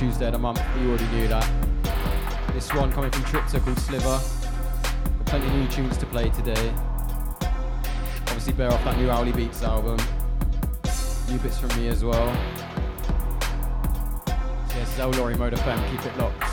Tuesday 0.00 0.28
of 0.28 0.32
the 0.32 0.38
month, 0.38 0.62
you 0.80 0.88
already 0.88 1.06
knew 1.08 1.28
that. 1.28 1.46
This 2.54 2.72
one 2.72 2.90
coming 2.90 3.10
from 3.10 3.22
Tripter 3.24 3.62
called 3.62 3.78
Sliver. 3.78 4.18
Got 5.18 5.26
plenty 5.26 5.46
of 5.46 5.52
new 5.52 5.68
tunes 5.68 5.98
to 5.98 6.06
play 6.06 6.30
today. 6.30 6.72
Obviously, 8.22 8.54
bear 8.54 8.72
off 8.72 8.82
that 8.84 8.96
new 8.96 9.10
Owly 9.10 9.32
Beats 9.32 9.62
album. 9.62 9.98
New 11.28 11.38
bits 11.40 11.58
from 11.58 11.68
me 11.78 11.88
as 11.88 12.02
well. 12.02 12.34
So 14.24 14.32
yeah, 14.70 14.84
this 14.84 14.98
is 14.98 15.18
Lorry 15.18 15.34
Mode 15.34 15.52
FM. 15.52 15.90
Keep 15.90 16.06
it 16.06 16.16
locked. 16.16 16.49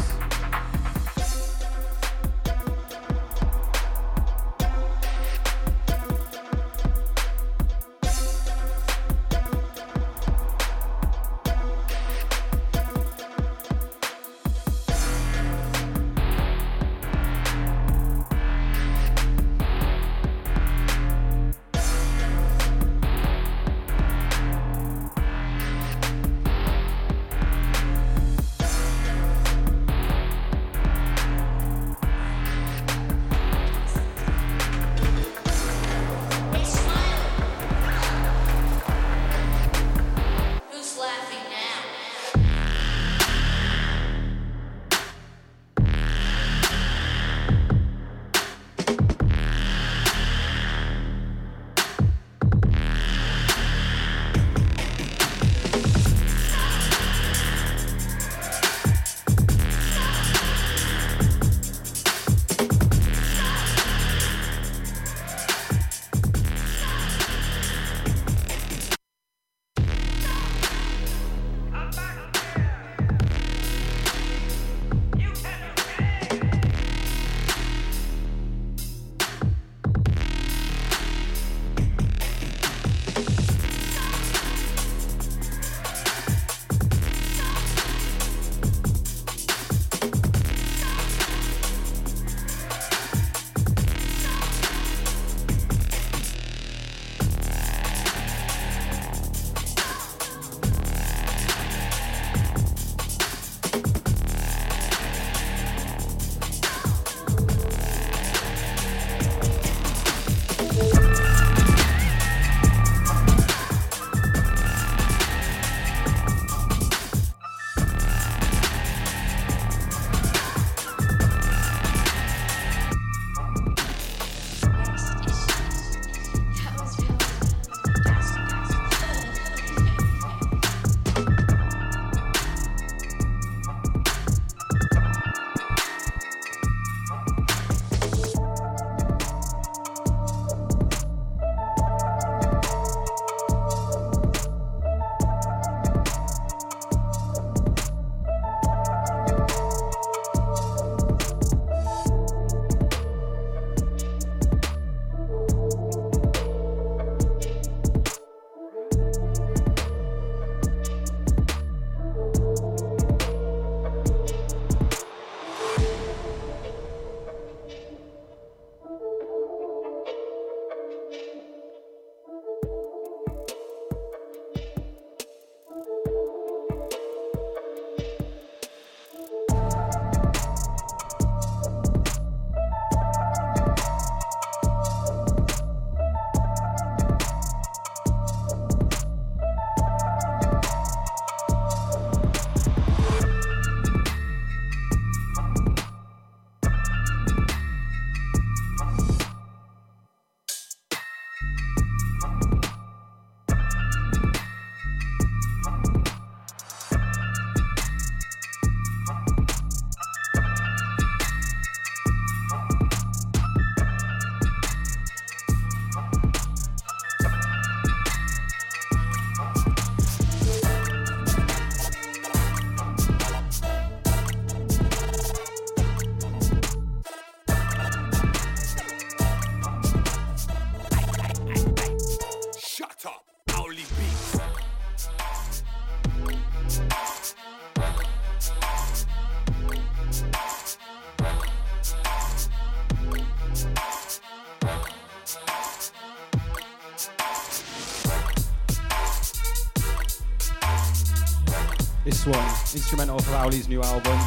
Instrumental 252.75 253.19
for 253.19 253.31
Rowley's 253.31 253.67
new 253.69 253.81
album 253.81 254.19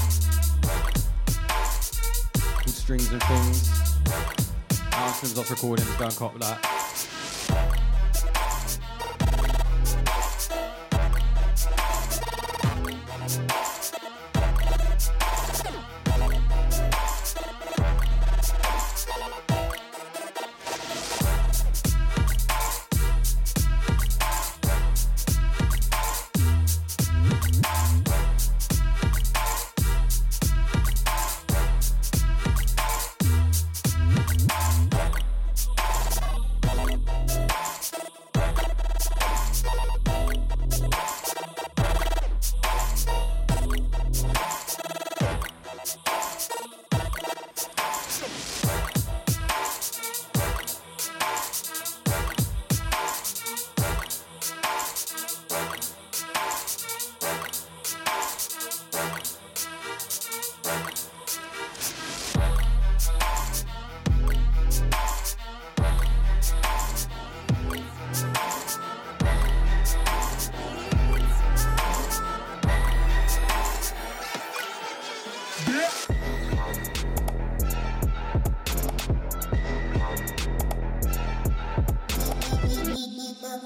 called 2.55 2.69
Strings 2.69 3.11
and 3.13 3.23
Things. 3.23 3.71
Answers 4.93 5.39
off 5.39 5.51
recording, 5.51 5.85
go 5.99 6.05
and 6.05 6.17
cop 6.17 6.39
that. 6.39 6.80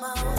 my 0.00 0.33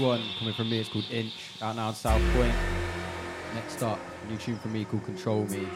one 0.00 0.22
coming 0.38 0.54
from 0.54 0.70
me, 0.70 0.78
it's 0.78 0.88
called 0.88 1.04
Inch, 1.10 1.32
out 1.60 1.76
now 1.76 1.90
in 1.90 1.94
South 1.94 2.22
Point. 2.34 2.54
Next 3.54 3.82
up, 3.82 3.98
a 4.24 4.30
new 4.30 4.38
tune 4.38 4.58
from 4.58 4.72
me 4.72 4.84
called 4.84 5.04
Control 5.04 5.44
Me. 5.44 5.66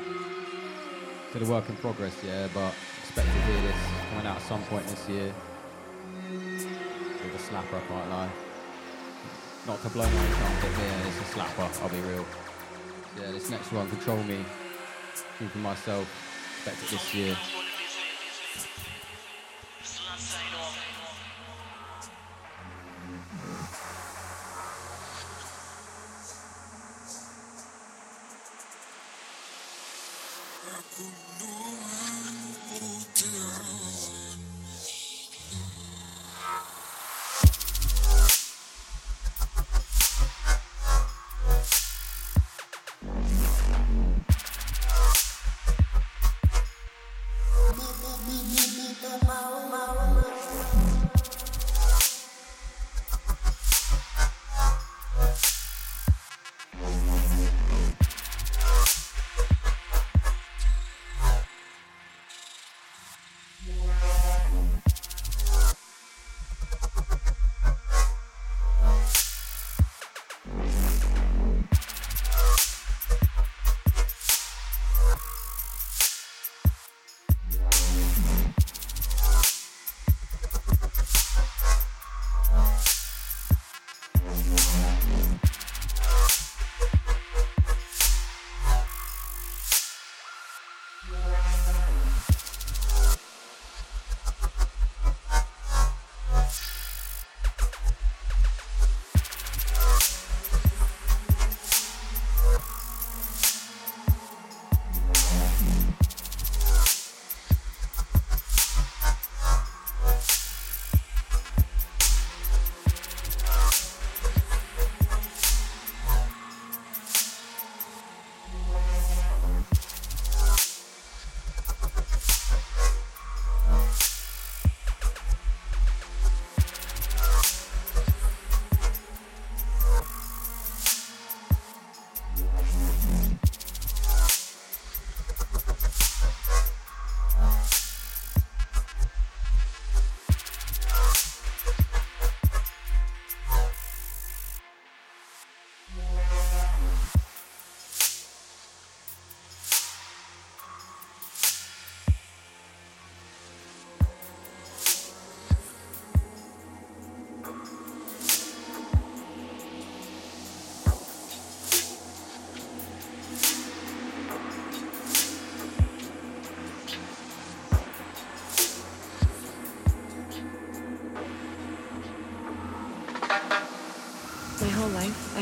Still 1.30 1.42
a 1.42 1.50
work 1.50 1.68
in 1.68 1.76
progress, 1.76 2.16
yeah, 2.24 2.48
but 2.54 2.72
expect 3.02 3.28
to 3.28 3.40
hear 3.42 3.60
this 3.62 3.76
coming 4.10 4.26
out 4.26 4.36
at 4.36 4.42
some 4.42 4.62
point 4.64 4.86
this 4.86 5.08
year. 5.08 5.34
With 6.30 7.34
a 7.34 7.38
slapper, 7.38 7.76
I 7.76 7.80
can't 7.86 8.10
lie. 8.10 8.30
Not 9.66 9.82
to 9.82 9.88
blow 9.90 10.04
my 10.04 10.26
trumpet 10.26 10.72
here, 10.80 10.94
it's 11.06 11.18
a 11.18 11.38
slapper, 11.38 11.82
I'll 11.82 11.88
be 11.90 12.00
real. 12.08 12.24
Yeah, 13.20 13.30
this 13.30 13.50
next 13.50 13.72
one, 13.72 13.88
Control 13.90 14.22
Me, 14.22 14.44
tune 15.38 15.48
for 15.48 15.58
myself, 15.58 16.08
expect 16.56 16.82
it 16.82 16.90
this 16.90 17.14
year. 17.14 17.36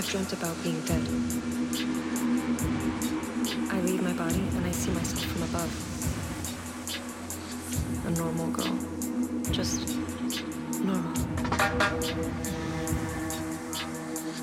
Dreamt 0.07 0.33
about 0.33 0.63
being 0.63 0.81
dead. 0.83 1.07
I 3.71 3.81
leave 3.83 4.03
my 4.03 4.13
body 4.13 4.41
and 4.41 4.67
I 4.67 4.71
see 4.73 4.91
myself 4.91 5.25
from 5.25 5.43
above. 5.45 5.71
A 8.07 8.11
normal 8.19 8.49
girl. 8.49 8.79
Just 9.53 9.97
normal. 10.81 11.13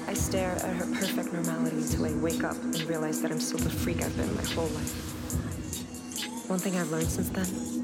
I 0.07 0.13
stare 0.13 0.51
at 0.51 0.75
her 0.75 0.85
perfect 0.95 1.33
normality 1.33 1.77
until 1.77 2.05
I 2.05 2.13
wake 2.13 2.43
up 2.43 2.55
and 2.63 2.81
realize 2.83 3.21
that 3.21 3.31
I'm 3.31 3.39
still 3.39 3.59
the 3.59 3.69
freak 3.69 4.01
I've 4.03 4.15
been 4.17 4.35
my 4.35 4.43
whole 4.43 4.67
life. 4.67 4.93
One 6.49 6.59
thing 6.59 6.75
I've 6.77 6.89
learned 6.89 7.09
since 7.09 7.29
then 7.29 7.79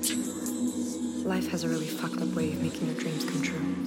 life 1.25 1.47
has 1.49 1.63
a 1.63 1.67
really 1.67 1.87
fucked 1.87 2.21
up 2.21 2.27
way 2.35 2.53
of 2.53 2.61
making 2.61 2.85
your 2.85 2.95
dreams 2.95 3.25
come 3.25 3.41
true. 3.41 3.84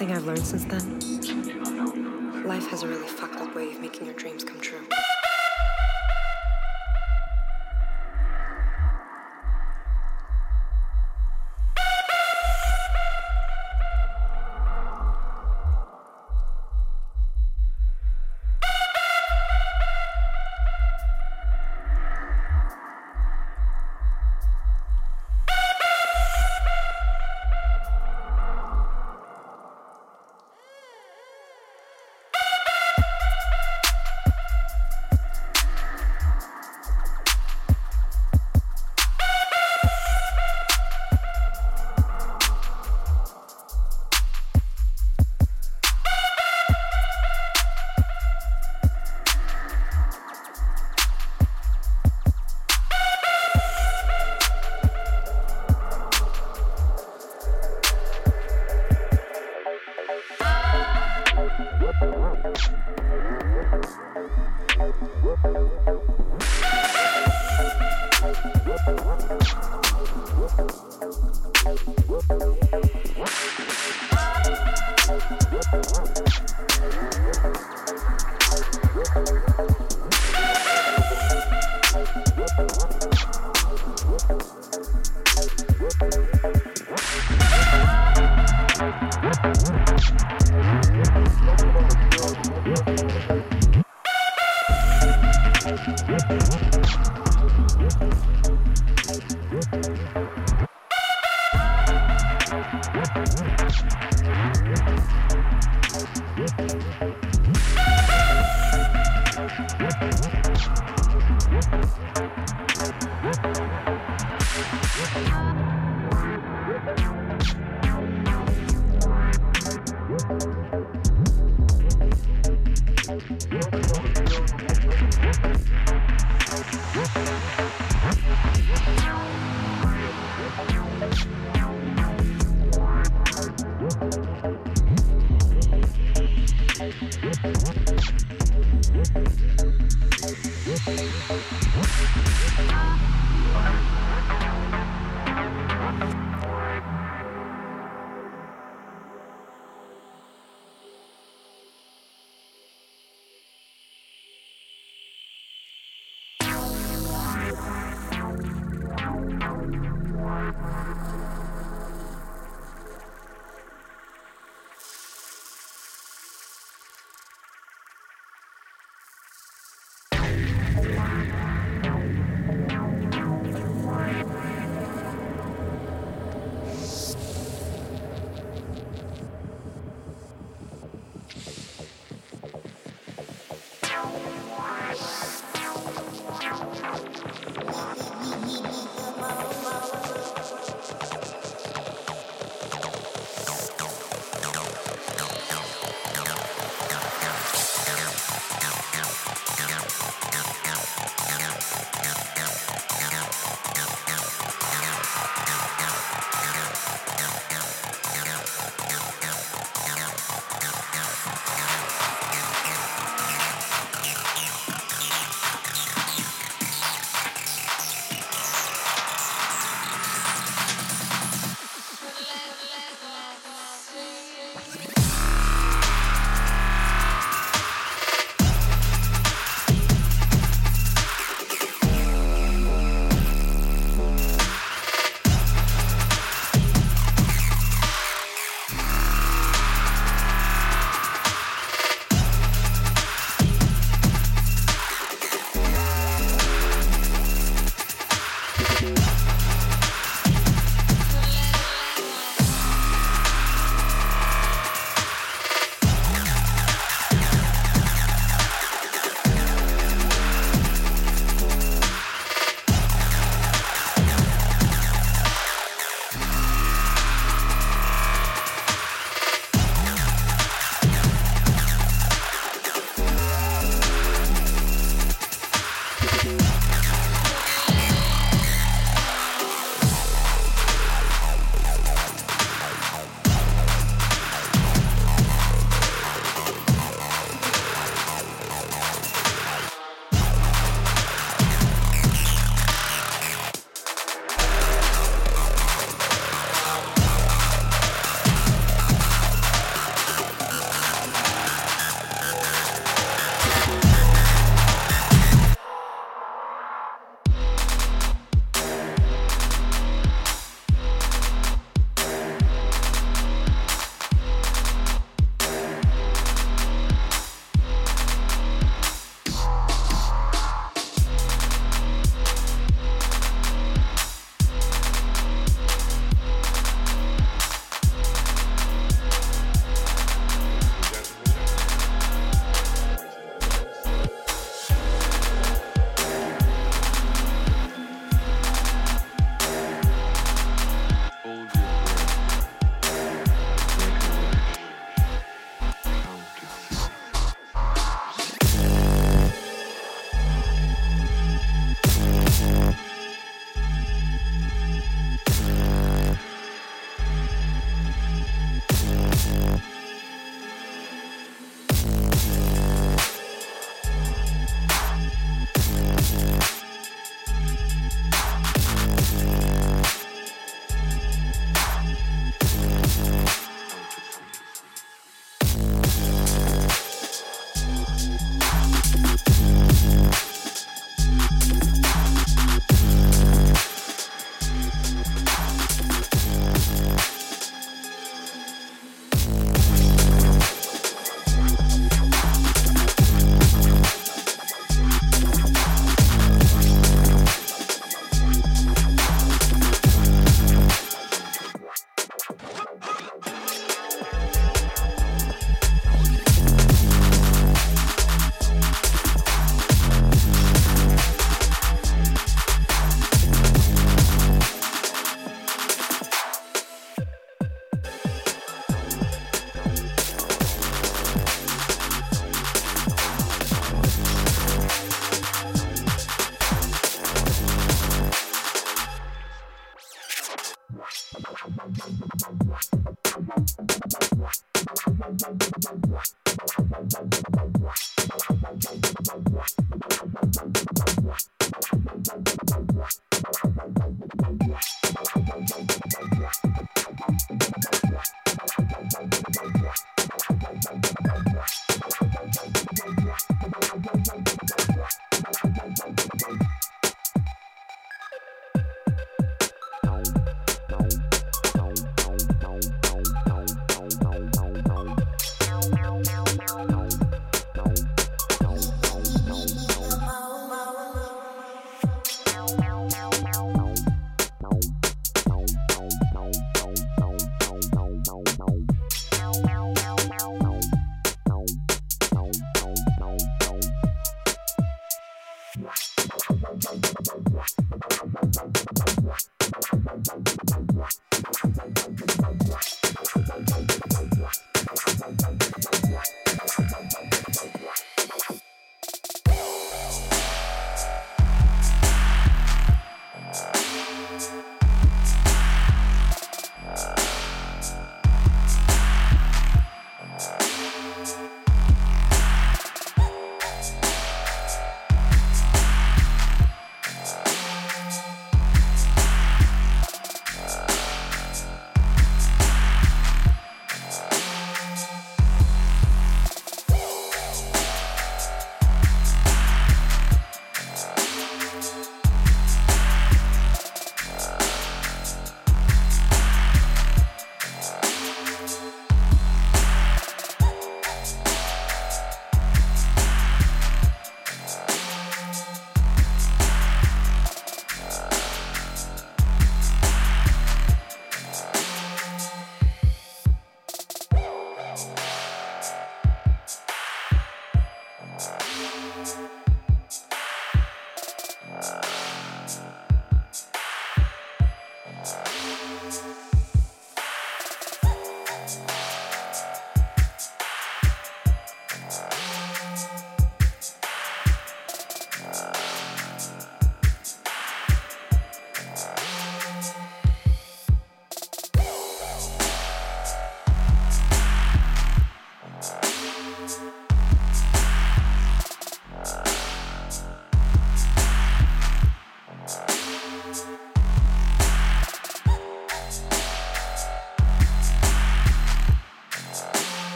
Something 0.00 0.16
I've 0.16 0.24
learned 0.24 0.46
since 0.46 0.64
then. 0.64 2.46
Life 2.46 2.68
has 2.68 2.84
a 2.84 2.88
really 2.88 3.06
fucked 3.06 3.36
up 3.36 3.54
way 3.54 3.70
of 3.70 3.82
making 3.82 4.06
your 4.06 4.14
dreams. 4.14 4.39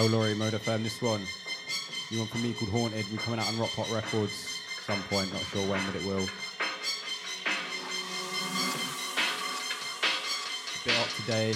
Del 0.00 0.08
Laurie, 0.08 0.34
Mode 0.34 0.54
FM. 0.54 0.82
This 0.82 1.02
one, 1.02 1.20
you 2.08 2.20
want 2.20 2.30
from 2.30 2.42
me 2.42 2.54
called 2.54 2.70
Haunted. 2.70 3.04
We're 3.12 3.18
coming 3.18 3.38
out 3.38 3.48
on 3.48 3.58
Rock 3.58 3.68
Pot 3.76 3.90
Records 3.90 4.32
some 4.86 5.02
point, 5.10 5.30
not 5.30 5.42
sure 5.52 5.60
when, 5.68 5.84
but 5.84 5.94
it 5.94 6.02
will. 6.06 6.24
A 6.24 6.28
bit 10.86 10.98
up 10.98 11.08
today. 11.20 11.52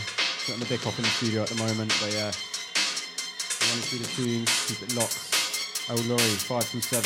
Got 0.46 0.58
the 0.60 0.66
big 0.68 0.80
hop 0.80 0.98
in 0.98 1.04
the 1.04 1.10
studio 1.16 1.40
at 1.40 1.48
the 1.48 1.56
moment, 1.56 1.96
but 2.02 2.12
yeah. 2.12 2.32
Running 3.64 3.84
through 3.88 4.00
the 4.00 4.08
tunes, 4.12 4.50
keep 4.68 4.82
it 4.82 4.94
locked. 4.94 5.16
Oh 5.88 5.96
Laurie, 6.06 6.36
527, 6.44 7.00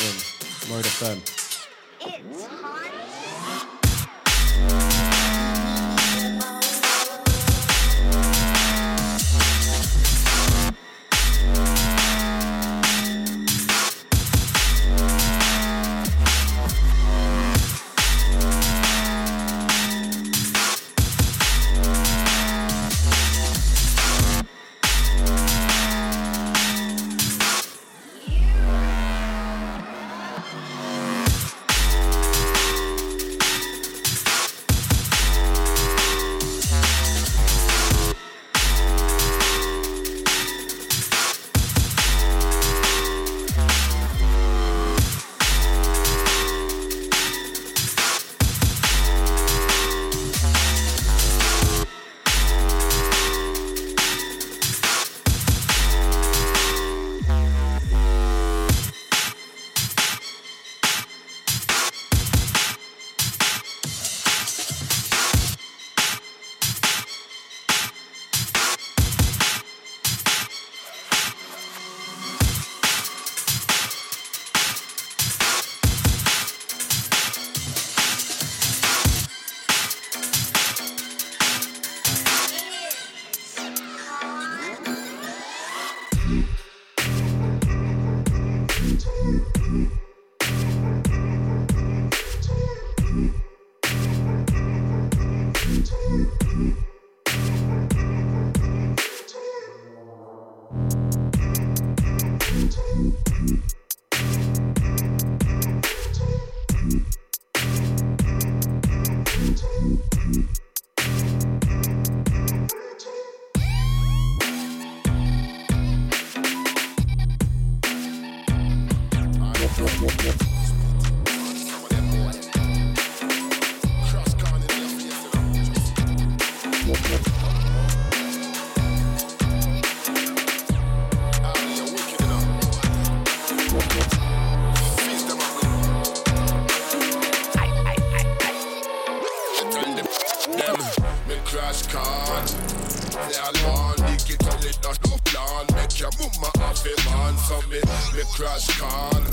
plan 149.11 149.25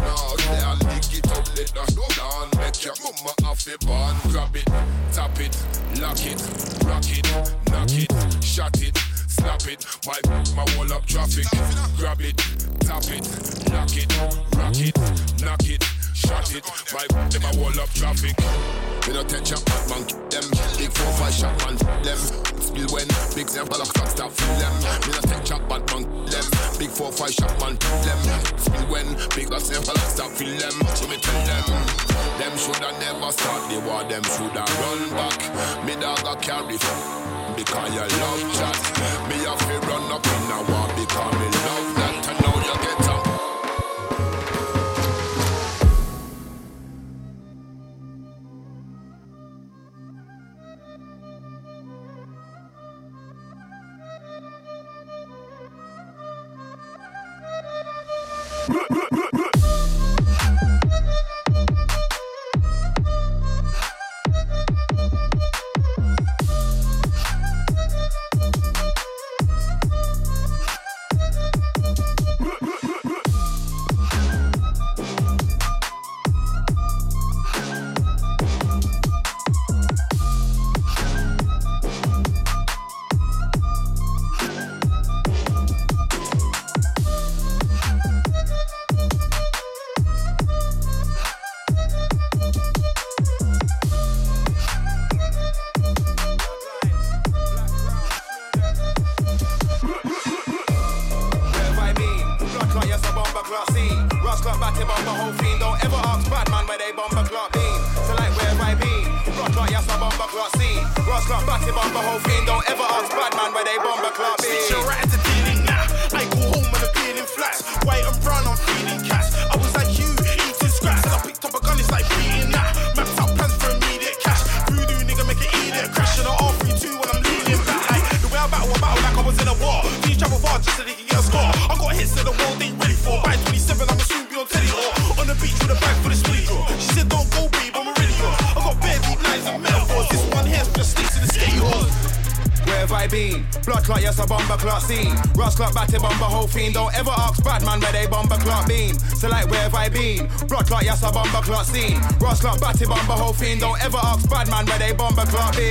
Nagle 0.00 0.54
and 0.66 0.82
lick 0.84 1.12
it 1.14 1.26
up, 1.32 1.46
let 1.56 1.76
us 1.76 1.96
no 1.96 2.02
plan 2.02 2.48
Make 2.58 2.84
your 2.84 2.94
mama 3.02 3.32
off 3.44 3.66
a 3.66 3.78
bun. 3.86 4.16
Grab 4.30 4.56
it, 4.56 4.66
tap 5.12 5.38
it, 5.40 5.56
lock 6.00 6.24
it, 6.24 6.40
rock 6.84 7.08
it, 7.08 7.26
knock 7.70 7.92
it, 7.92 8.44
shot 8.44 8.82
it 8.82 8.96
Snap 9.28 9.66
it, 9.66 9.84
my 10.06 10.18
my 10.56 10.64
wall 10.76 10.92
up 10.92 11.04
traffic. 11.04 11.44
Grab 11.98 12.20
it, 12.20 12.36
tap 12.80 13.04
it, 13.04 13.26
lock 13.70 13.94
it, 13.94 14.10
rock 14.56 14.80
it, 14.80 14.96
knock 15.42 15.68
it, 15.68 15.84
shot 16.14 16.54
it. 16.54 16.64
My 16.92 17.06
them 17.28 17.44
a 17.44 17.60
wall 17.60 17.78
up 17.78 17.90
traffic. 17.90 18.34
We 19.06 19.12
don't 19.12 19.28
take 19.28 19.46
shot 19.46 19.62
man, 19.88 20.06
them 20.30 20.44
big 20.78 20.90
four 20.90 21.12
five 21.12 21.34
shot 21.34 21.58
man, 21.64 21.76
them 22.02 22.55
Deal 22.76 22.92
when 22.92 23.08
big 23.34 23.48
them 23.48 23.66
all 23.72 23.84
stop 23.86 24.08
stop 24.08 24.30
feel 24.32 24.54
them. 24.60 24.74
Me 25.08 25.12
not 25.16 25.24
take 25.24 25.44
chop 25.44 25.66
bad 25.66 25.80
man 25.88 26.04
them. 26.28 26.44
Big 26.78 26.90
four 26.90 27.10
five 27.10 27.32
shot 27.32 27.48
man 27.58 27.72
them. 28.04 28.20
Feel 28.60 28.84
when 28.92 29.08
big 29.34 29.50
us 29.50 29.70
them 29.70 29.82
all 29.88 29.96
stop 30.12 30.30
feel 30.32 30.52
them. 30.60 30.76
So 30.92 31.08
me 31.08 31.16
tell 31.16 31.40
them, 31.48 31.64
them 32.36 32.52
shoulda 32.60 32.92
never 33.00 33.32
start 33.32 33.64
the 33.72 33.80
war. 33.80 34.04
Them 34.04 34.22
shoulda 34.24 34.60
run 34.60 35.08
back. 35.16 35.40
Me 35.86 35.96
dog 35.96 36.20
a 36.28 36.36
carry 36.36 36.76
because 37.56 37.94
you 37.96 38.04
love 38.20 38.44
chat. 38.52 38.76
Me 39.32 39.40
have 39.48 39.56
to 39.56 39.76
run 39.88 40.12
up 40.12 40.26
in 40.26 40.52
a 40.52 40.60
war 40.68 40.86
because 41.00 41.32
me 41.32 41.48
love 41.64 41.96
that. 41.96 42.05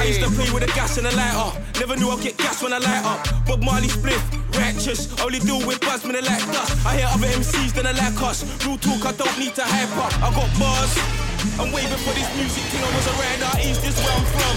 I 0.06 0.10
used 0.10 0.22
to 0.22 0.30
play 0.38 0.45
with 0.53 0.62
a 0.62 0.70
gas 0.78 1.01
and 1.01 1.08
a 1.10 1.14
lighter. 1.18 1.49
Never 1.82 1.97
knew 1.97 2.14
I'd 2.14 2.22
get 2.22 2.38
gas 2.38 2.62
when 2.62 2.72
I 2.74 2.78
light 2.78 3.01
up. 3.10 3.26
Bob 3.49 3.66
Marley 3.66 3.89
split, 3.89 4.22
righteous. 4.53 5.10
Only 5.18 5.41
deal 5.41 5.58
with 5.66 5.82
buzz 5.82 6.06
when 6.06 6.14
they 6.14 6.22
like 6.22 6.45
dust. 6.53 6.78
I 6.86 7.01
hear 7.01 7.10
other 7.10 7.26
MCs 7.26 7.74
than 7.74 7.89
I 7.89 7.93
like 7.97 8.14
us. 8.22 8.45
Real 8.62 8.78
talk, 8.78 9.01
I 9.01 9.18
don't 9.18 9.34
need 9.41 9.58
to 9.58 9.66
hype 9.66 9.89
up. 9.97 10.14
I 10.22 10.30
got 10.30 10.45
bars. 10.62 10.93
I'm 11.58 11.74
waving 11.74 11.97
for 12.06 12.14
this 12.14 12.30
music 12.38 12.70
thing. 12.70 12.86
I 12.86 12.89
was 12.93 13.08
a 13.10 13.16
rider. 13.18 13.49
East 13.66 13.82
is 13.82 13.97
where 13.97 14.14
I'm 14.14 14.26
from. 14.30 14.56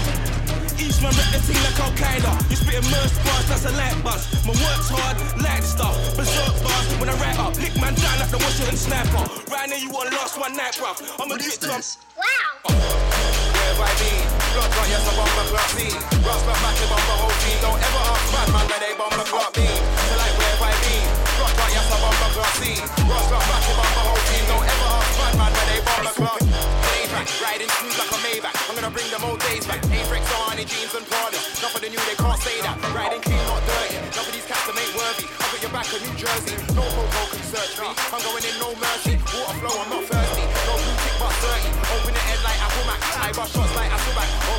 East 0.77 1.01
man 1.01 1.17
rep 1.17 1.33
the 1.33 1.41
thing 1.41 1.57
like 1.65 1.81
Al 1.81 1.91
Qaeda. 1.97 2.31
You 2.53 2.55
spitting 2.55 2.85
merch 2.93 3.17
bars, 3.25 3.45
that's 3.49 3.65
a 3.65 3.73
light 3.73 3.97
buzz. 4.05 4.29
My 4.45 4.53
work's 4.53 4.93
hard, 4.93 5.17
light 5.41 5.65
stuff. 5.65 5.97
Berserk 6.13 6.61
bars 6.61 6.93
when 7.01 7.09
I 7.09 7.17
write 7.17 7.41
up. 7.41 7.57
Lick 7.57 7.73
man 7.81 7.97
down 7.97 8.21
like 8.21 8.29
the 8.29 8.37
Washington 8.37 8.77
sniper. 8.77 9.25
Right 9.49 9.65
now 9.65 9.81
you 9.81 9.89
want 9.89 10.13
last 10.13 10.37
one 10.37 10.53
night, 10.53 10.77
bruv. 10.77 11.01
I'm 11.17 11.33
a 11.33 11.41
bit 11.41 11.57
a 15.09 15.15
bomber 15.17 15.45
clot 15.49 15.69
C. 15.73 15.89
Ross 16.21 16.41
clot, 16.45 16.59
batty 16.61 16.85
whole 16.85 17.35
fiend. 17.41 17.61
Don't 17.65 17.81
ever 17.81 18.03
ask 18.13 18.25
bad 18.33 18.47
man 18.53 18.65
where 18.69 18.81
they 18.81 18.93
bomber. 18.93 19.25
So 19.25 19.37
like 19.37 20.33
wherever 20.37 20.69
I 20.69 20.75
be, 20.85 20.95
blood 21.37 21.53
clot, 21.57 21.71
yes, 21.73 21.89
a 21.89 21.97
clot 21.97 22.53
C. 22.59 22.61
Ross 23.09 23.25
clot, 23.29 23.43
batty 23.49 23.73
bomber, 23.79 24.03
whole 24.05 24.23
fiend. 24.29 24.47
Don't 24.49 24.65
ever 24.69 24.89
ask 24.99 25.11
bad 25.17 25.33
man 25.39 25.51
where 25.55 25.67
they 25.69 25.79
bomber. 25.81 26.13
Maybach, 26.85 27.29
riding 27.41 27.71
smooth 27.79 27.97
like 27.97 28.11
a 28.13 28.19
Maybach. 28.21 28.55
I'm 28.69 28.75
gonna 28.77 28.93
bring 28.93 29.09
them 29.09 29.23
old 29.25 29.39
days 29.41 29.65
back. 29.65 29.81
Apex 29.89 30.23
on 30.37 30.57
jeans 30.69 30.93
and 30.93 31.05
Prada. 31.09 31.39
Not 31.61 31.71
for 31.73 31.81
the 31.81 31.89
new, 31.89 32.01
they 32.05 32.17
can't 32.19 32.39
say 32.43 32.61
that. 32.61 32.77
Riding 32.93 33.21
clean, 33.21 33.41
not 33.49 33.63
dirty. 33.65 33.97
None 34.13 34.29
these 34.29 34.45
cats 34.45 34.65
that 34.67 34.77
ain't 34.77 34.93
worthy. 34.93 35.25
I 35.25 35.45
got 35.49 35.61
your 35.63 35.73
back 35.73 35.89
in 35.89 36.01
New 36.05 36.15
Jersey. 36.19 36.55
No 36.77 36.83
popo 36.85 37.21
can 37.33 37.43
search 37.49 37.73
me. 37.81 37.87
I'm 38.13 38.21
going 38.21 38.45
in 38.45 38.55
no 38.61 38.69
mercy. 38.77 39.15
Water 39.33 39.57
flow, 39.57 39.75
I'm 39.79 39.89
not 39.89 40.03
thirsty. 40.05 40.43
No 40.67 40.73
blue 40.77 40.97
tick 41.01 41.15
but 41.17 41.33
30. 41.41 41.65
Open 41.97 42.13
the 42.13 42.23
head 42.29 42.39
like 42.45 42.59
Apple 42.61 42.85
Mac. 42.85 42.99
I 43.25 43.31
bust 43.33 43.55
shots 43.55 43.73
like 43.73 43.89
Hasselback. 43.89 44.29
Over 44.29 44.58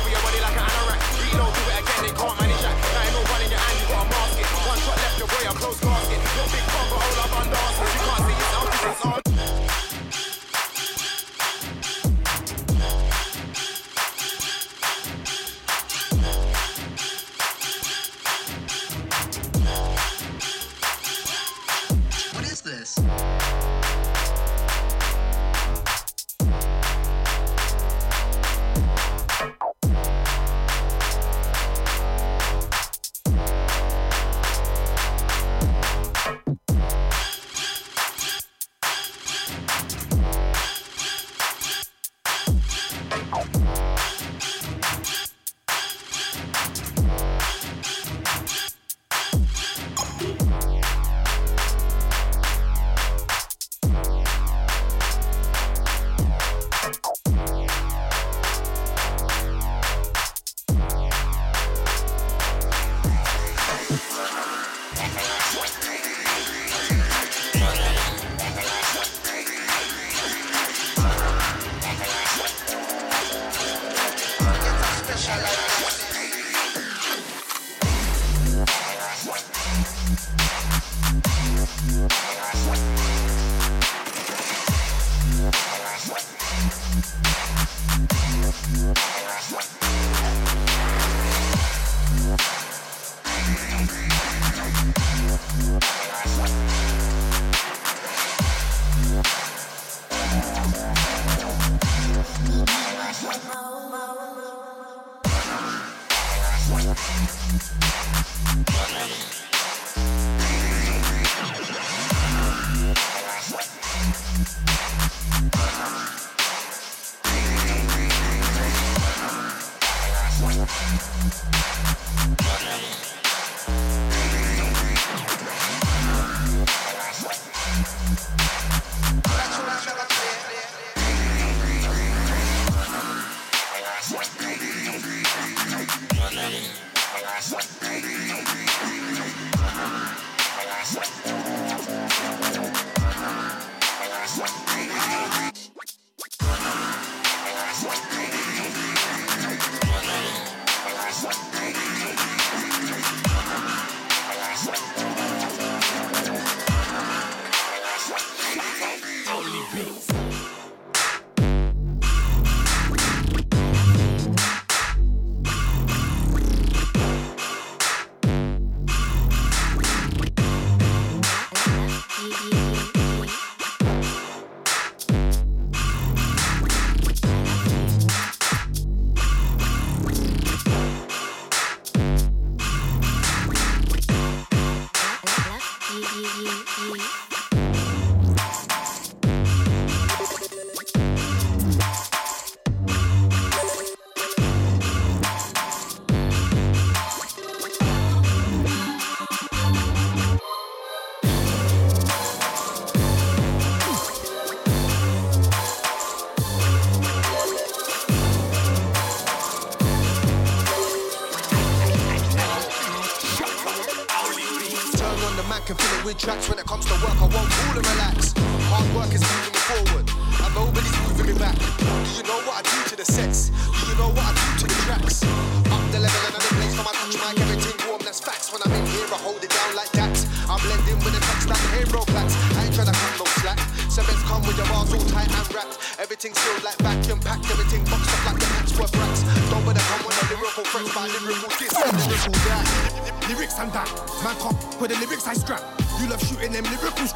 more 241.41 241.49
this, 241.49 241.73
lyrical 241.73 242.31
that. 242.31 243.27
Lyrics 243.27 243.57
and 243.59 243.71
that. 243.73 243.89
Man 244.23 244.35
cop, 244.35 244.55
with 244.79 244.91
the 244.91 244.97
lyrics 244.97 245.27
I 245.27 245.33
strap. 245.33 245.80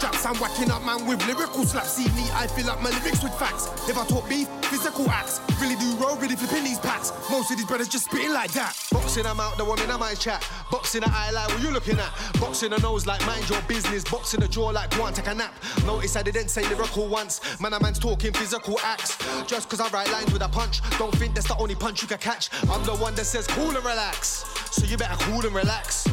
Boxing, 0.05 0.25
I'm 0.25 0.41
whacking 0.41 0.71
up, 0.71 0.83
man, 0.83 1.05
with 1.05 1.25
lyrical 1.27 1.63
slaps. 1.65 1.93
See 1.93 2.09
me, 2.15 2.27
I 2.33 2.47
fill 2.47 2.69
up 2.69 2.81
my 2.81 2.89
lyrics 2.89 3.21
with 3.21 3.33
facts. 3.35 3.67
If 3.87 3.97
I 3.97 4.05
talk 4.05 4.27
beef, 4.27 4.47
physical 4.65 5.09
acts. 5.09 5.39
Really 5.61 5.75
do 5.75 5.95
roll, 5.97 6.15
really 6.15 6.35
flipping 6.35 6.63
these 6.63 6.79
packs. 6.79 7.11
Most 7.29 7.51
of 7.51 7.57
these 7.57 7.65
brothers 7.65 7.87
just 7.87 8.05
spitting 8.05 8.33
like 8.33 8.51
that. 8.53 8.75
Boxing 8.91 9.23
them 9.23 9.39
out 9.39 9.57
the 9.57 9.65
woman, 9.65 9.89
I 9.91 9.97
might 9.97 10.19
chat. 10.19 10.47
Boxing 10.71 11.01
the 11.01 11.09
eye 11.11 11.31
like 11.31 11.47
what 11.49 11.61
you 11.61 11.71
looking 11.71 11.99
at. 11.99 12.11
Boxing 12.39 12.71
the 12.71 12.79
nose 12.79 13.05
like 13.05 13.25
mind 13.27 13.47
your 13.49 13.61
business. 13.63 14.03
Boxing 14.03 14.39
the 14.39 14.47
jaw 14.47 14.69
like 14.69 14.95
go 14.97 15.03
on, 15.03 15.13
take 15.13 15.27
a 15.27 15.35
nap. 15.35 15.53
Notice 15.85 16.15
I 16.15 16.23
didn't 16.23 16.49
say 16.49 16.67
lyrical 16.67 17.07
once. 17.07 17.59
Man, 17.61 17.73
a 17.73 17.79
man's 17.79 17.99
talking 17.99 18.33
physical 18.33 18.79
acts. 18.83 19.17
Just 19.45 19.69
cause 19.69 19.79
I 19.79 19.87
write 19.89 20.11
lines 20.11 20.33
with 20.33 20.41
a 20.41 20.49
punch. 20.49 20.81
Don't 20.97 21.15
think 21.15 21.35
that's 21.35 21.47
the 21.47 21.57
only 21.57 21.75
punch 21.75 22.01
you 22.01 22.07
can 22.07 22.17
catch. 22.17 22.49
I'm 22.71 22.83
the 22.83 22.95
one 22.95 23.13
that 23.15 23.25
says 23.25 23.45
cool 23.47 23.69
and 23.75 23.85
relax. 23.85 24.45
So 24.71 24.85
you 24.85 24.97
better 24.97 25.17
cool 25.25 25.45
and 25.45 25.55
relax. 25.55 26.07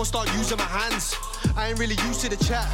Will 0.00 0.06
start 0.06 0.32
using 0.38 0.56
my 0.56 0.64
hands. 0.64 1.14
I 1.56 1.68
ain't 1.68 1.78
really 1.78 1.96
used 2.06 2.20
to 2.22 2.28
the 2.28 2.42
chat. 2.44 2.68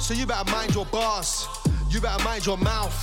So 0.00 0.14
you 0.14 0.26
better 0.26 0.50
mind 0.50 0.74
your 0.74 0.86
bars. 0.86 1.46
You 1.90 2.00
better 2.00 2.22
mind 2.22 2.46
your 2.46 2.58
mouth. 2.58 2.94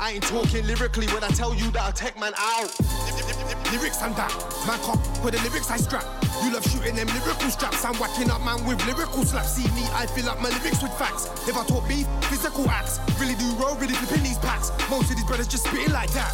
I 0.00 0.12
ain't 0.12 0.22
talking 0.22 0.66
lyrically 0.66 1.06
when 1.08 1.22
I 1.24 1.28
tell 1.28 1.54
you 1.54 1.70
that 1.72 1.82
I'll 1.82 1.92
take 1.92 2.18
man 2.18 2.32
out. 2.36 2.70
Lyrics 3.70 4.02
and 4.02 4.16
that, 4.16 4.32
man 4.66 4.80
cop, 4.80 4.98
for 5.18 5.30
the 5.30 5.38
lyrics 5.46 5.70
I 5.70 5.76
strap. 5.76 6.04
You 6.42 6.52
love 6.52 6.64
shooting 6.64 6.96
them 6.96 7.06
lyrical 7.08 7.50
straps. 7.50 7.84
I'm 7.84 7.94
whacking 7.96 8.30
up 8.30 8.42
man 8.44 8.64
with 8.66 8.84
lyrical 8.86 9.24
slaps. 9.24 9.54
See 9.54 9.68
me, 9.74 9.84
I 9.92 10.06
fill 10.06 10.28
up 10.28 10.40
my 10.40 10.48
lyrics 10.48 10.82
with 10.82 10.92
facts. 10.94 11.26
If 11.48 11.56
I 11.56 11.64
talk 11.66 11.86
beef, 11.86 12.06
physical 12.24 12.68
acts. 12.68 12.98
Really 13.20 13.34
do 13.36 13.46
roll, 13.54 13.76
really 13.76 13.94
flipping 13.94 14.24
these 14.24 14.38
packs. 14.38 14.72
Most 14.90 15.10
of 15.10 15.16
these 15.16 15.26
brothers 15.26 15.48
just 15.48 15.66
spitting 15.66 15.92
like 15.92 16.10
that. 16.12 16.32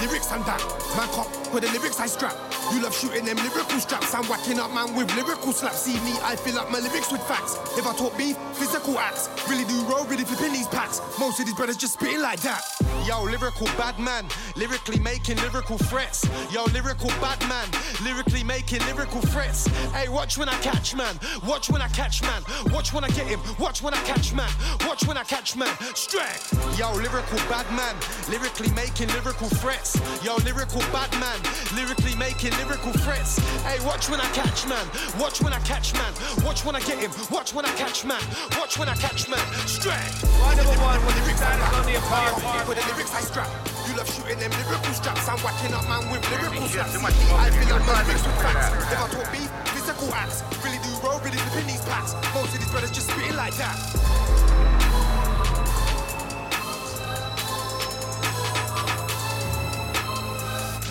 Lyrics 0.00 0.30
and 0.30 0.44
that, 0.44 0.62
man 0.96 1.08
cop, 1.08 1.26
for 1.50 1.60
the 1.60 1.66
lyrics 1.68 1.98
I 1.98 2.06
strap. 2.06 2.36
You 2.72 2.82
love 2.82 2.94
shooting 2.94 3.24
them 3.24 3.36
lyrical 3.38 3.80
straps. 3.80 4.14
I'm 4.14 4.24
whacking 4.26 4.60
up 4.60 4.72
man 4.72 4.94
with 4.94 5.12
lyrical 5.16 5.52
slaps. 5.52 5.80
See 5.82 5.98
me, 6.00 6.12
I 6.22 6.36
fill 6.36 6.58
up 6.58 6.70
my 6.70 6.78
lyrics 6.78 7.10
with 7.10 7.22
facts. 7.22 7.56
If 7.78 7.86
I 7.86 7.94
talk 7.96 8.16
beef, 8.18 8.36
physical 8.52 8.98
acts. 8.98 9.28
Really 9.48 9.64
do 9.64 9.82
roll, 9.84 10.04
really 10.04 10.24
flipping 10.24 10.52
these 10.52 10.68
packs. 10.68 11.00
Most 11.18 11.40
of 11.40 11.46
these 11.46 11.54
brothers 11.54 11.78
just 11.78 11.94
spitting 11.94 12.20
like 12.20 12.40
that. 12.40 12.62
Yo, 13.06 13.22
lyrical 13.22 13.66
bad 13.78 13.98
man, 13.98 14.26
lyrically 14.54 15.00
making 15.00 15.36
lyrical 15.38 15.78
threats. 15.78 16.28
Yo, 16.52 16.64
lyrical 16.74 17.08
bad 17.22 17.40
man, 17.48 17.66
lyrically 18.04 18.44
making 18.44 18.80
lyrical 18.84 19.22
threats. 19.22 19.66
Hey, 19.92 20.08
watch 20.08 20.36
when 20.36 20.48
I 20.48 20.58
catch 20.60 20.94
man, 20.94 21.18
watch 21.46 21.70
when 21.70 21.80
I 21.80 21.88
catch 21.88 22.20
man, 22.20 22.42
watch 22.70 22.92
when 22.92 23.02
I 23.02 23.08
get 23.08 23.26
him, 23.26 23.40
watch 23.58 23.82
when 23.82 23.94
I 23.94 24.02
catch 24.02 24.34
man, 24.34 24.50
watch 24.86 25.06
when 25.06 25.16
I 25.16 25.24
catch 25.24 25.56
man. 25.56 25.74
Straight. 25.94 26.52
Yo, 26.78 26.92
lyrical 26.92 27.38
bad 27.48 27.66
man, 27.72 27.96
lyrically 28.28 28.70
making 28.74 29.08
lyrical 29.08 29.48
threats. 29.48 29.87
Yo, 30.22 30.36
lyrical 30.44 30.80
bad 30.92 31.12
man, 31.20 31.38
lyrically 31.76 32.14
making 32.16 32.52
lyrical 32.58 32.92
threats. 33.04 33.38
Hey, 33.62 33.78
watch 33.86 34.10
when 34.10 34.20
I 34.20 34.28
catch 34.36 34.66
man, 34.66 34.84
watch 35.18 35.40
when 35.40 35.52
I 35.52 35.60
catch 35.60 35.94
man, 35.94 36.12
watch 36.44 36.64
when 36.64 36.74
I 36.76 36.80
get 36.80 36.98
him, 36.98 37.10
watch 37.30 37.54
when 37.54 37.64
I 37.64 37.72
catch 37.76 38.04
man, 38.04 38.20
watch 38.58 38.78
when 38.78 38.88
I 38.88 38.94
catch 38.96 39.28
man. 39.28 39.40
Straight. 39.66 39.96
Why 40.42 40.54
number 40.54 40.76
one 40.82 41.00
when 41.06 41.14
the 41.14 41.22
lyrics 41.22 41.42
on 41.42 41.86
the 41.86 41.96
apartment? 41.96 42.80
lyrics 42.92 43.14
I 43.14 43.20
strap. 43.22 43.50
You 43.88 43.96
love 43.96 44.10
shooting 44.10 44.38
them 44.38 44.50
lyrical 44.50 44.92
straps. 44.92 45.28
I'm 45.28 45.38
whacking 45.40 45.72
up 45.72 45.86
man 45.88 46.04
with 46.10 46.24
lyrical 46.28 46.68
slaps. 46.68 46.92
I 46.98 47.48
feel 47.50 47.76
like 47.76 47.86
my 47.86 48.02
lyrics 48.04 48.26
with 48.26 48.38
facts. 48.42 48.92
If 48.92 49.00
I 49.00 49.08
talk 49.08 49.32
beef, 49.32 49.50
physical 49.72 50.12
acts. 50.12 50.42
Really 50.64 50.78
do 50.84 50.90
roll, 51.00 51.18
really 51.20 51.38
flip 51.38 51.62
in 51.62 51.66
these 51.68 51.84
packs. 51.86 52.12
Most 52.34 52.52
of 52.52 52.60
these 52.60 52.70
brothers 52.70 52.90
just 52.90 53.08
spitting 53.08 53.36
like 53.36 53.54
that. 53.56 54.47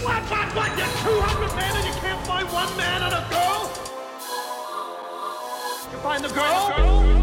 What, 0.07 0.23
what, 0.31 0.55
what? 0.55 0.77
You're 0.77 0.87
200 0.87 1.55
men 1.57 1.75
and 1.75 1.85
you 1.85 1.91
can't 1.99 2.25
find 2.25 2.47
one 2.47 2.77
man 2.77 3.01
and 3.03 3.13
a 3.13 3.27
girl? 3.29 3.69
You 5.91 5.97
find 5.99 6.23
the 6.23 6.29
girl? 6.29 6.67
the 6.69 6.75
girl. 6.75 7.16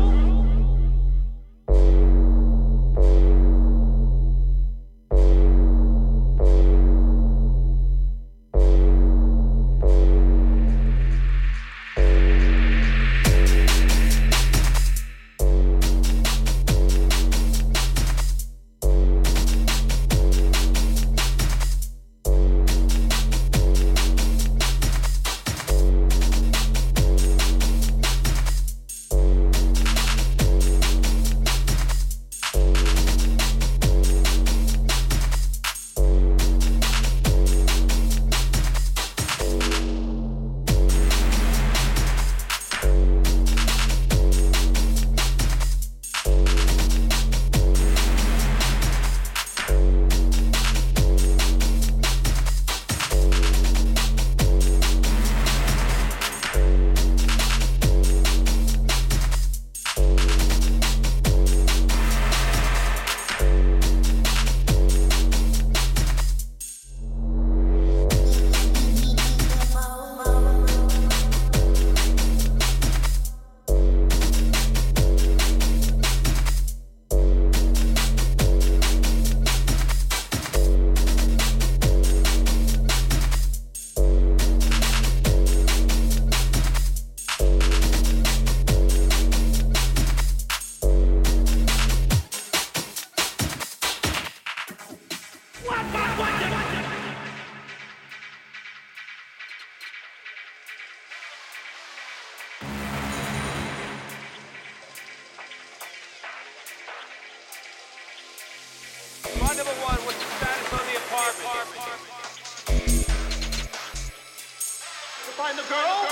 girl? 115.69 116.04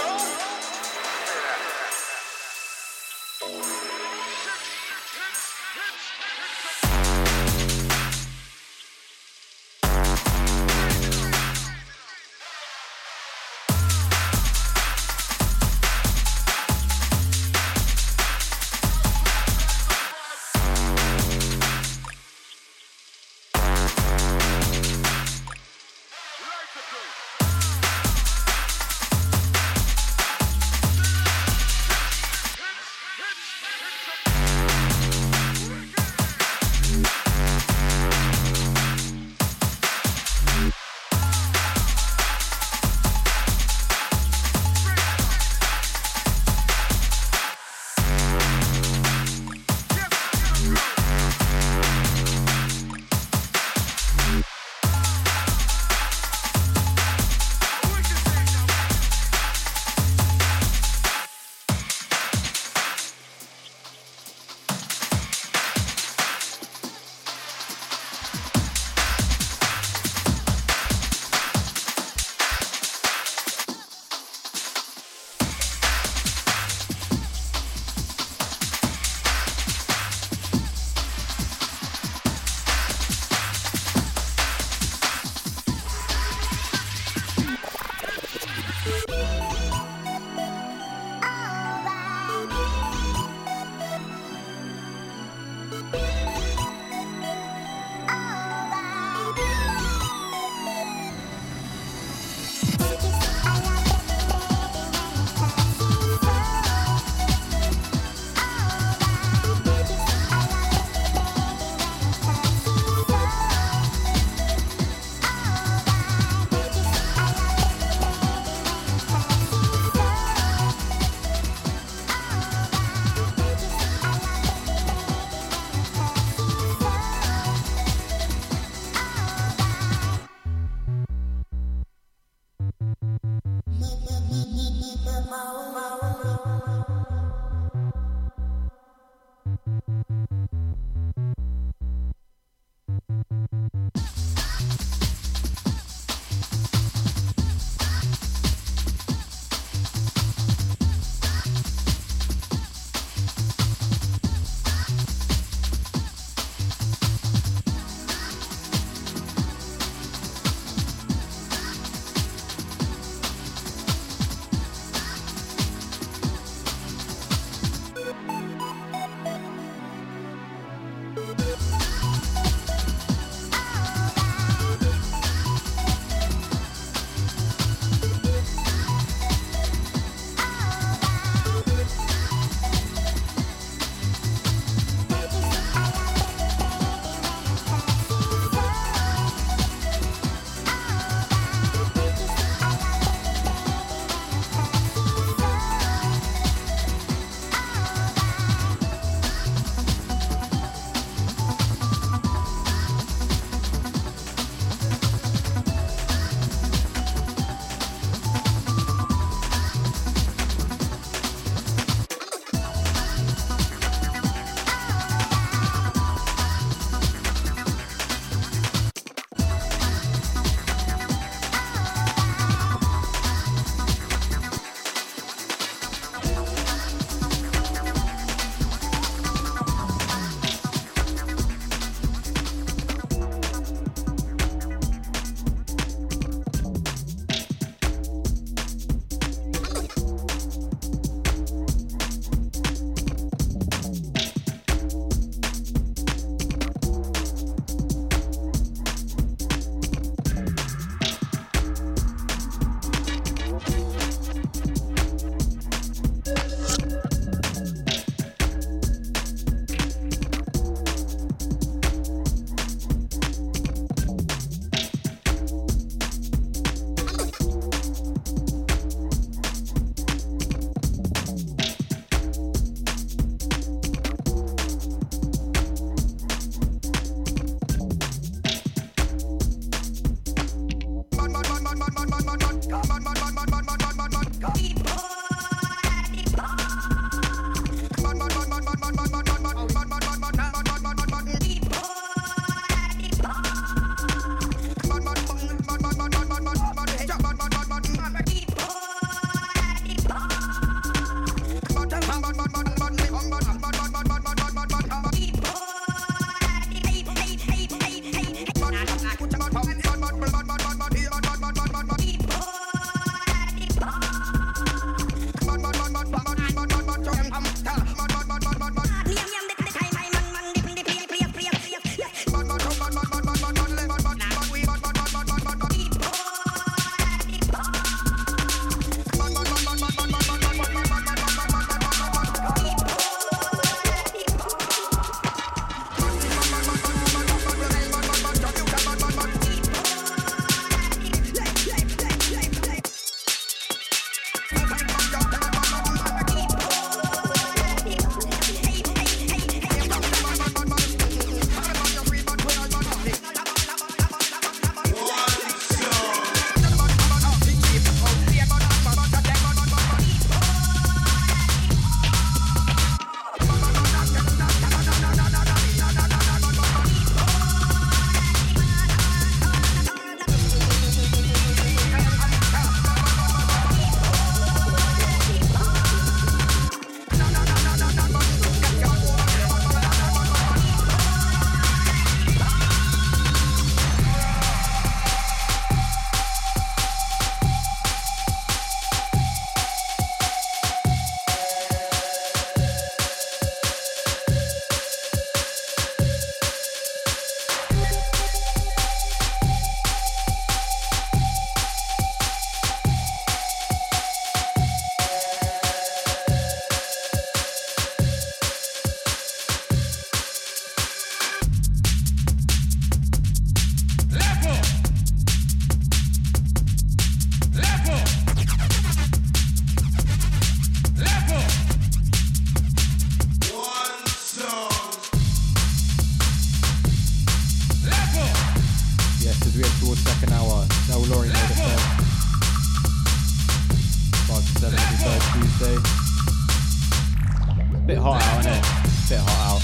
Bit 437.95 438.01
hot 438.01 438.23
out. 438.25 438.41
isn't 438.41 438.57
it? 438.57 438.65
Bit 439.13 439.21
hot 439.21 439.41
out. 439.53 439.61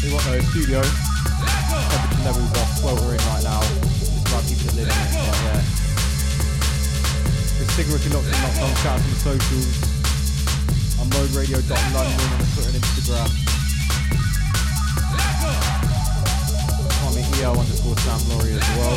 We 0.00 0.08
got 0.08 0.24
the 0.24 0.40
studio. 0.48 0.80
Temperature 0.80 2.24
levels 2.24 2.48
are 2.56 2.70
sweltering 2.80 3.20
right 3.28 3.44
now. 3.44 3.60
Just 4.00 4.16
about 4.24 4.40
keeping 4.48 4.64
the 4.72 4.80
lid 4.80 4.88
on 4.88 4.96
it, 4.96 5.12
but 5.12 5.36
yeah. 5.44 5.60
With 7.60 7.68
you're 7.76 8.16
locked 8.16 8.32
in, 8.32 8.36
locked 8.40 8.64
on. 8.64 8.72
Shout 8.80 8.96
out 8.96 9.04
to 9.04 9.08
the 9.12 9.20
socials. 9.20 9.76
On 11.04 11.06
moderadio.london 11.12 12.16
on 12.32 12.40
Twitter 12.56 12.72
and 12.72 12.80
Instagram. 12.80 13.28
Me 17.12 17.22
EO 17.40 17.56
underscore 17.56 17.96
Sam 18.04 18.20
Laurie 18.28 18.56
as 18.56 18.68
well. 18.76 18.96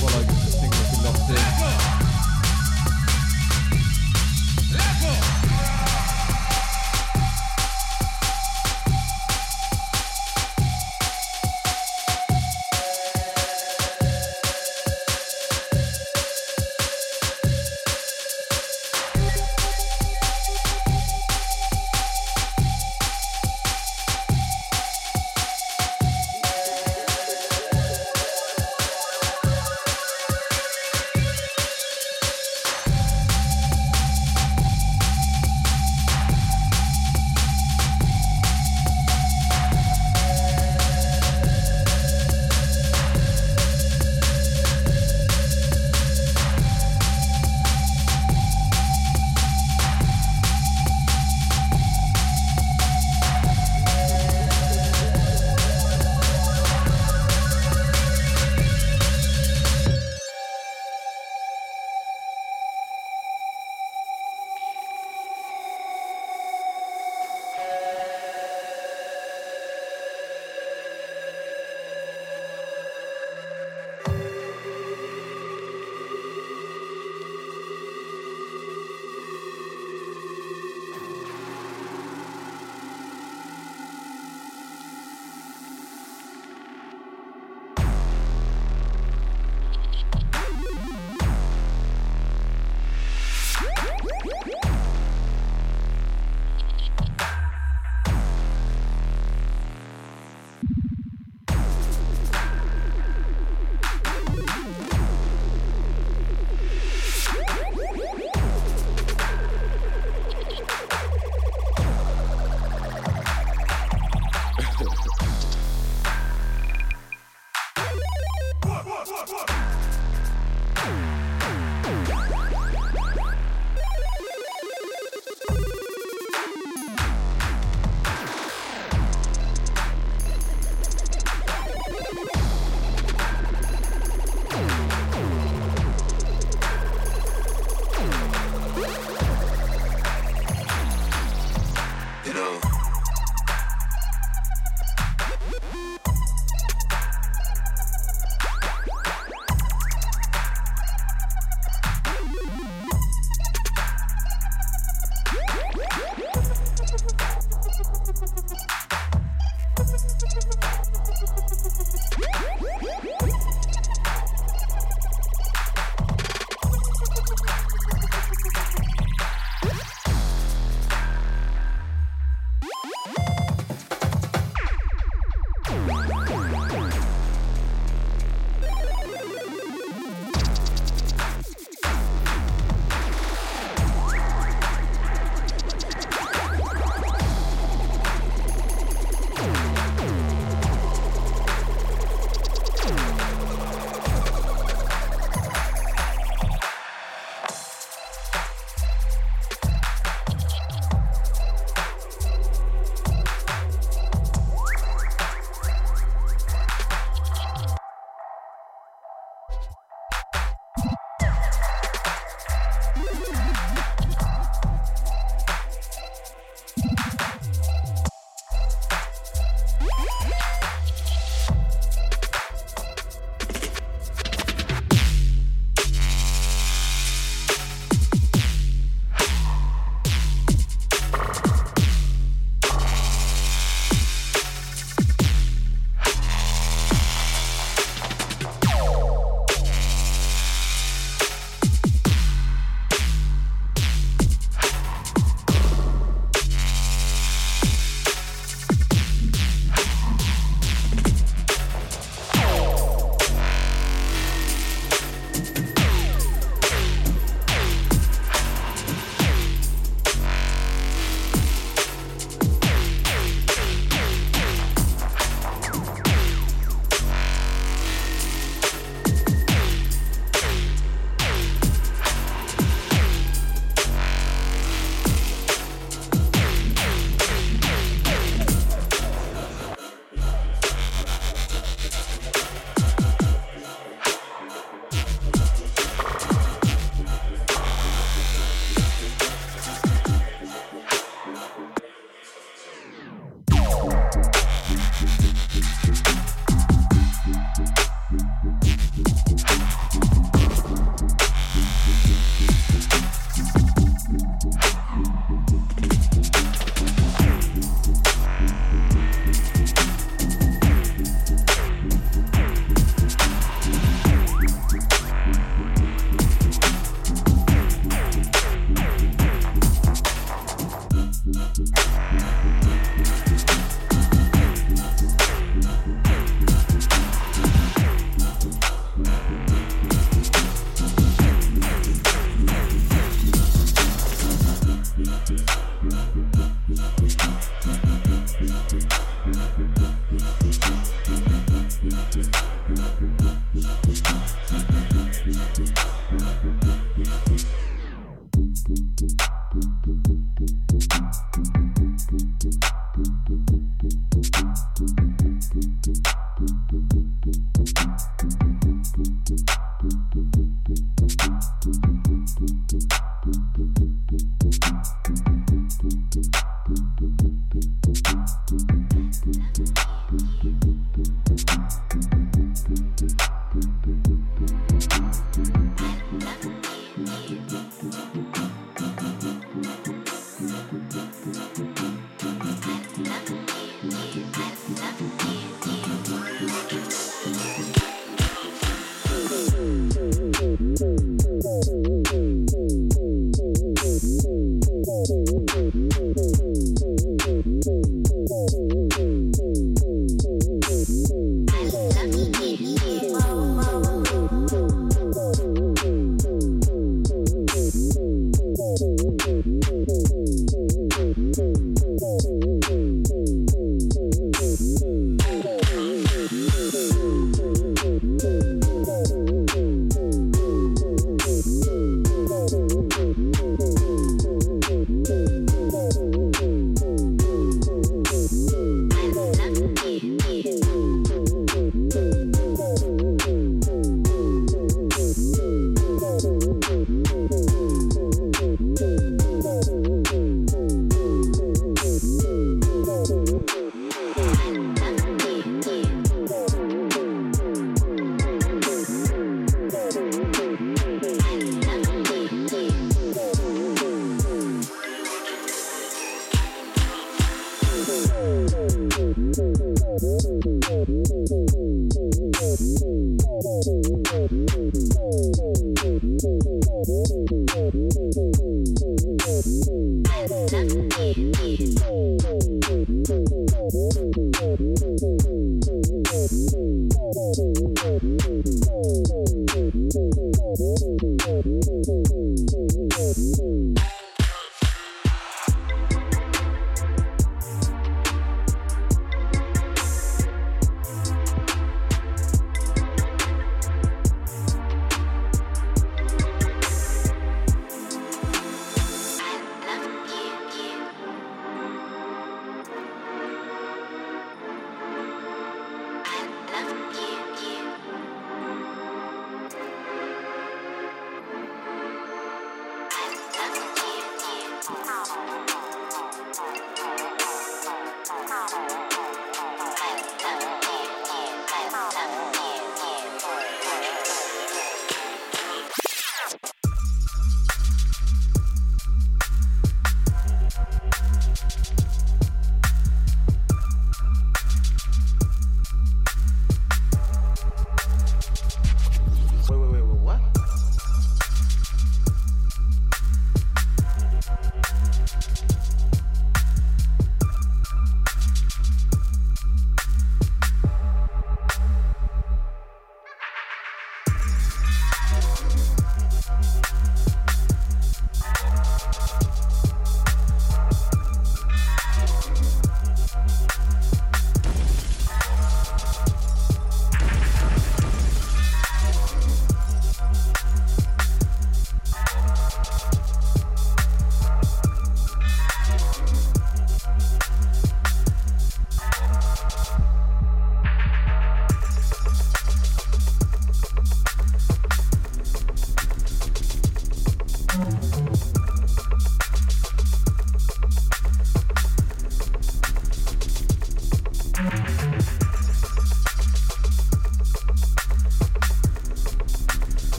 Follow 0.00 0.22
the 0.24 0.36
you're 0.60 1.04
locked 1.04 1.28
in. 1.32 1.87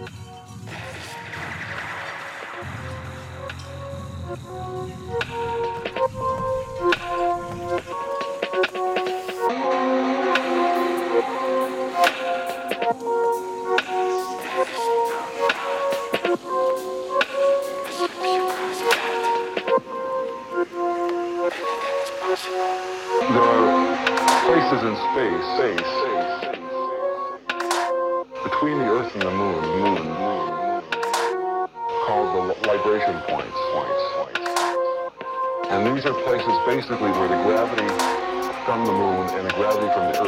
Thank 0.00 0.14
you. 5.30 5.59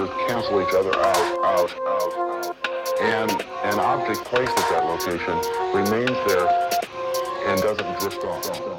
Earth 0.02 0.28
cancel 0.28 0.60
each 0.60 0.74
other 0.74 0.94
out, 0.96 1.16
out, 1.44 1.70
out, 1.86 2.12
out. 2.18 2.56
And 3.00 3.30
an 3.30 3.78
object 3.78 4.24
placed 4.24 4.56
at 4.56 4.70
that 4.70 4.84
location 4.84 5.36
remains 5.72 6.18
there 6.26 6.48
and 7.46 7.60
doesn't 7.62 8.00
drift 8.00 8.24
off. 8.24 8.71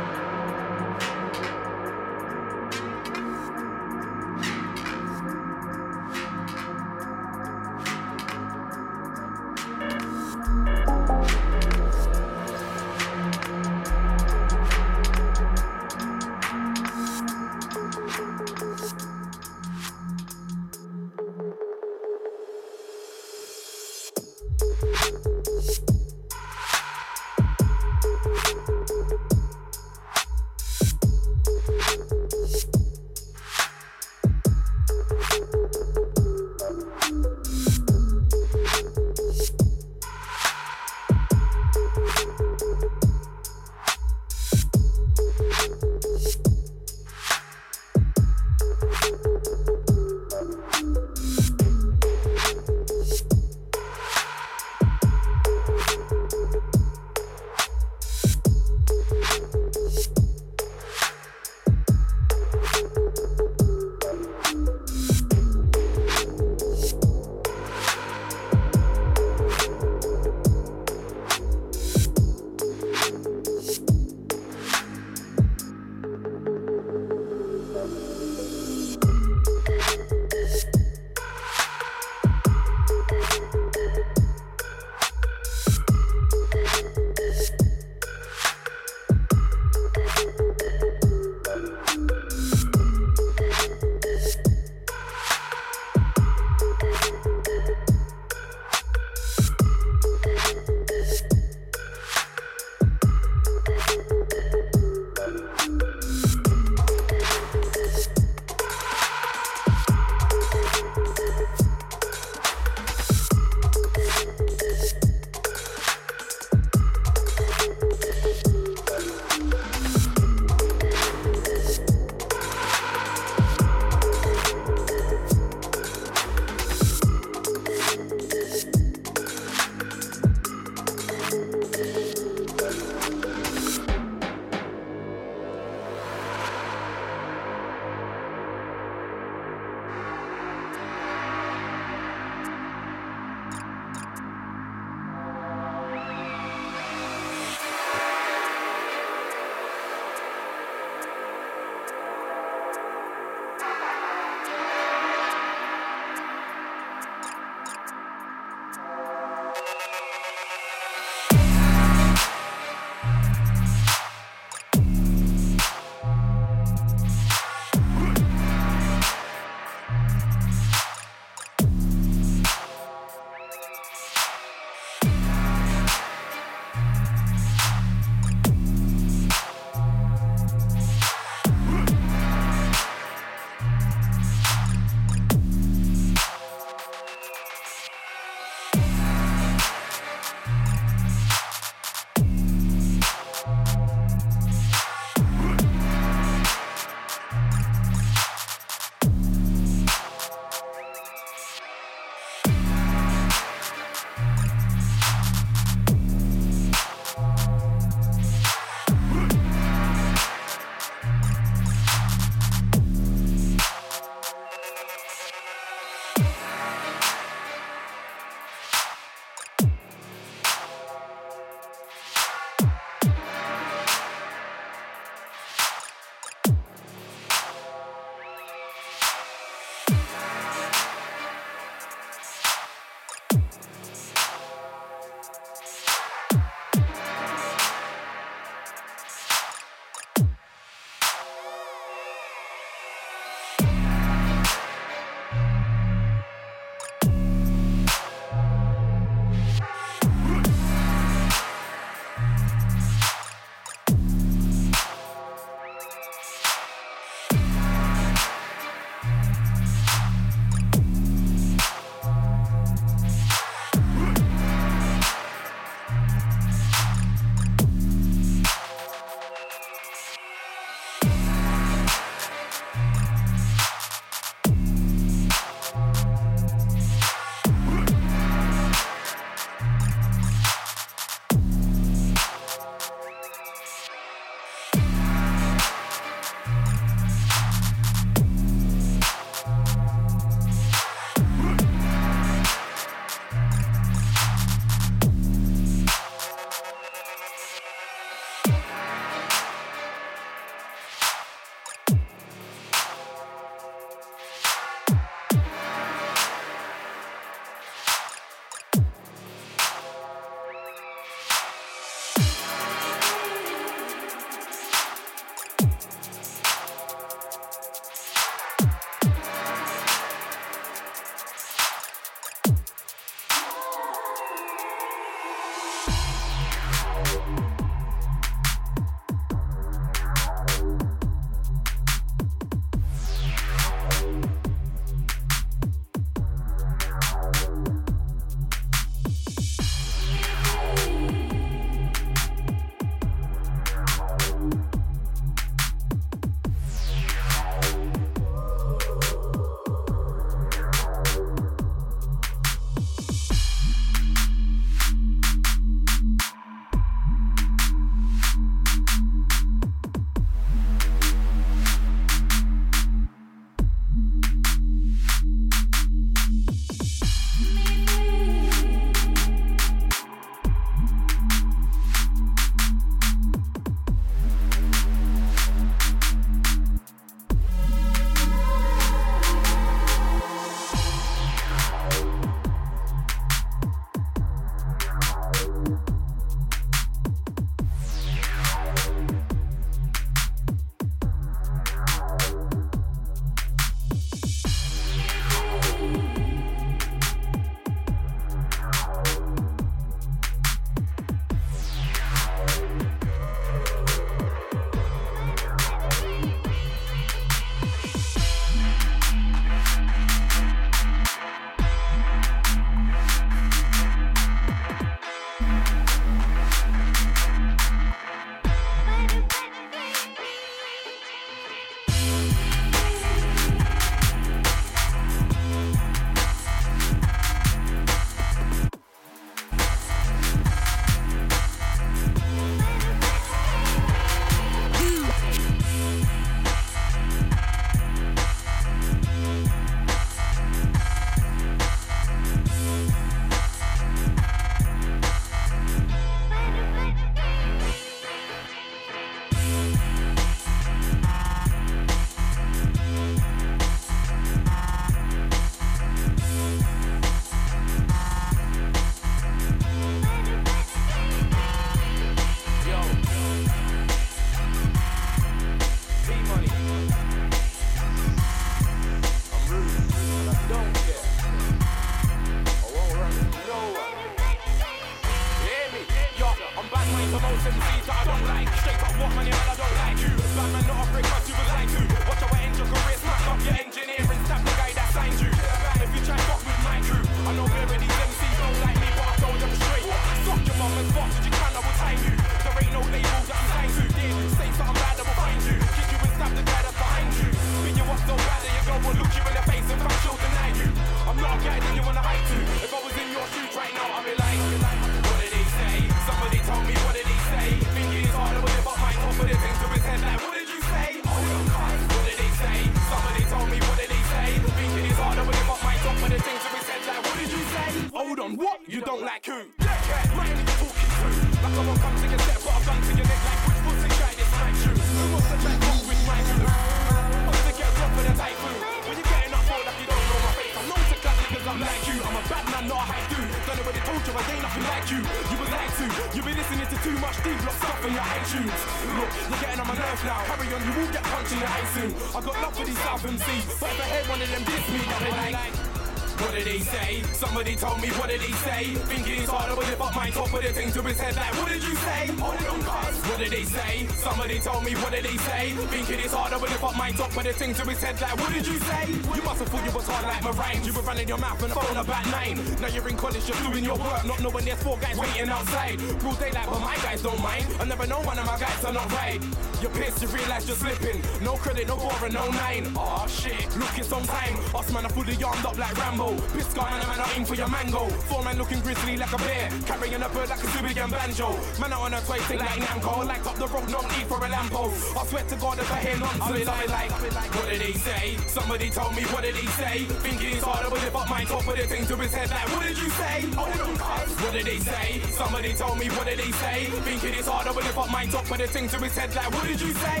Told 547.56 547.80
me, 547.80 547.88
what 547.96 548.10
did 548.10 548.20
he 548.20 548.32
say? 548.44 548.74
Thinking 548.84 549.22
it's 549.22 549.30
harder 549.30 549.56
with 549.56 549.72
it, 549.72 549.78
but 549.78 549.94
my 549.96 550.10
top 550.10 550.28
of 550.28 550.42
the 550.42 550.52
thing 550.52 550.70
to 550.72 550.82
his 550.82 551.00
head 551.00 551.16
like, 551.16 551.32
what 551.40 551.48
did 551.48 551.62
you 551.64 551.74
say? 551.74 552.06
Hold 552.20 552.36
on, 552.36 552.60
cuz. 552.60 552.96
What 553.08 553.18
did 553.18 553.32
he 553.32 553.44
say? 553.44 553.86
Somebody 553.96 554.38
told 554.40 554.62
me, 554.64 554.72
what 554.74 554.92
did 554.92 555.06
he 555.06 555.16
say? 555.16 555.52
Thinking 555.72 556.00
it's 556.00 556.12
harder 556.12 556.38
with 556.38 556.52
it, 556.52 556.60
but 556.60 556.76
my 556.76 556.90
top 556.92 557.16
of 557.16 557.24
the 557.24 557.32
thing 557.32 557.54
to 557.54 557.62
his 557.64 557.82
head 557.82 557.98
like, 557.98 558.16
what 558.20 558.30
did 558.32 558.46
you 558.46 558.58
say? 558.58 558.92
You 558.92 559.22
must 559.24 559.40
have 559.40 559.48
thought 559.48 559.64
you 559.64 559.72
was 559.72 559.88
hard 559.88 560.04
like 560.04 560.22
my 560.22 560.30
rhymes. 560.36 560.66
You 560.66 560.74
were 560.74 560.82
running 560.82 561.08
your 561.08 561.16
mouth 561.16 561.42
on 561.42 561.48
the 561.48 561.54
phone 561.54 561.76
about 561.76 562.04
nine. 562.12 562.36
Now 562.60 562.68
you're 562.68 562.88
in 562.88 562.96
college, 562.96 563.26
you're 563.26 563.40
doing 563.48 563.64
your 563.64 563.78
work, 563.78 564.04
not 564.04 564.20
knowing 564.20 564.44
there's 564.44 564.62
four 564.62 564.76
guys 564.76 564.98
waiting 564.98 565.30
outside. 565.30 565.78
Broad 566.00 566.18
daylight, 566.20 566.48
but 566.50 566.60
my 566.60 566.76
guys 566.84 567.00
don't 567.00 567.22
mind. 567.22 567.46
I 567.58 567.64
never 567.64 567.86
know 567.86 568.00
one 568.02 568.18
of 568.18 568.26
my 568.26 568.38
guys 568.38 568.64
are 568.64 568.72
not 568.72 568.92
right. 568.92 569.20
You're 569.60 569.70
pissed, 569.70 570.02
you 570.02 570.08
realize 570.08 570.46
you're 570.46 570.56
slipping. 570.56 571.00
No 571.22 571.34
credit, 571.36 571.66
no 571.66 571.76
bother, 571.76 572.10
no 572.10 572.28
nine. 572.30 572.72
Oh, 572.76 573.06
shit, 573.08 573.56
look, 573.56 573.78
it's 573.78 573.88
time. 573.88 574.36
Us 574.54 574.72
man 574.72 574.84
are 574.84 574.90
fully 574.90 575.16
armed 575.22 575.44
up 575.44 575.56
like 575.58 575.76
Rambo. 575.76 576.16
Piss 576.34 576.52
guy, 576.52 576.70
man, 576.70 577.00
I 577.00 577.12
aim 577.16 577.24
for 577.24 577.34
your 577.34 577.48
mango. 577.48 577.88
Four 578.08 578.22
man 578.22 578.36
looking 578.36 578.60
grizzly 578.60 578.96
like 578.96 579.12
a 579.12 579.18
bear. 579.18 579.50
Carrying 579.66 580.02
a 580.02 580.08
bird 580.08 580.28
like 580.28 580.42
a 580.42 580.46
Zubi 580.52 580.74
banjo. 580.74 581.28
Man, 581.60 581.72
I 581.72 581.80
on 581.80 581.94
a 581.94 582.00
toy 582.02 582.18
thing 582.28 582.38
like 582.38 582.60
Namco. 582.60 583.06
Like 583.06 583.26
up 583.26 583.36
the 583.36 583.46
road, 583.46 583.70
no 583.70 583.80
need 583.80 584.06
for 584.06 584.18
a 584.18 584.28
lampo. 584.28 584.68
I 584.96 585.06
swear 585.06 585.24
to 585.24 585.36
God, 585.36 585.58
if 585.58 585.72
I 585.72 585.78
hear 585.80 585.98
nonsense, 585.98 586.48
I'll 586.48 587.02
be 587.02 587.10
like, 587.10 587.34
what 587.34 587.48
did 587.48 587.62
he 587.62 587.72
say? 587.72 588.16
Somebody 588.26 588.70
told 588.70 588.94
me, 588.94 589.02
what 589.04 589.22
did 589.22 589.36
he 589.36 589.46
say? 589.48 589.84
Thinking 590.04 590.32
it's 590.36 590.44
harder 590.44 590.70
with 590.70 590.84
it, 590.84 590.92
but 590.92 591.08
my 591.08 591.24
top 591.24 591.46
of 591.46 591.56
the 591.56 591.66
thing 591.66 591.86
to 591.86 591.96
his 591.96 592.12
head 592.12 592.30
like, 592.30 592.48
what 592.52 592.66
did 592.66 592.78
you 592.78 592.90
say? 592.90 593.22
Cuz. 593.22 594.10
What 594.20 594.32
did 594.32 594.46
he 594.46 594.58
say? 594.60 595.00
Somebody 595.16 595.54
told 595.54 595.78
me, 595.78 595.86
what 595.96 596.06
did 596.06 596.20
he 596.20 596.32
say? 596.32 596.66
Thinking 596.84 597.14
it's 597.14 597.28
harder 597.28 597.52
with 597.52 597.68
it, 597.68 597.74
but 597.74 597.90
my 597.90 598.04
top 598.06 598.30
of 598.30 598.38
the 598.38 598.46
thing 598.46 598.68
to 598.68 598.78
his 598.78 598.96
head 598.96 599.14
like, 599.14 599.30
what 599.32 599.45
did 599.46 599.60
you 599.60 599.72
say? 599.72 600.00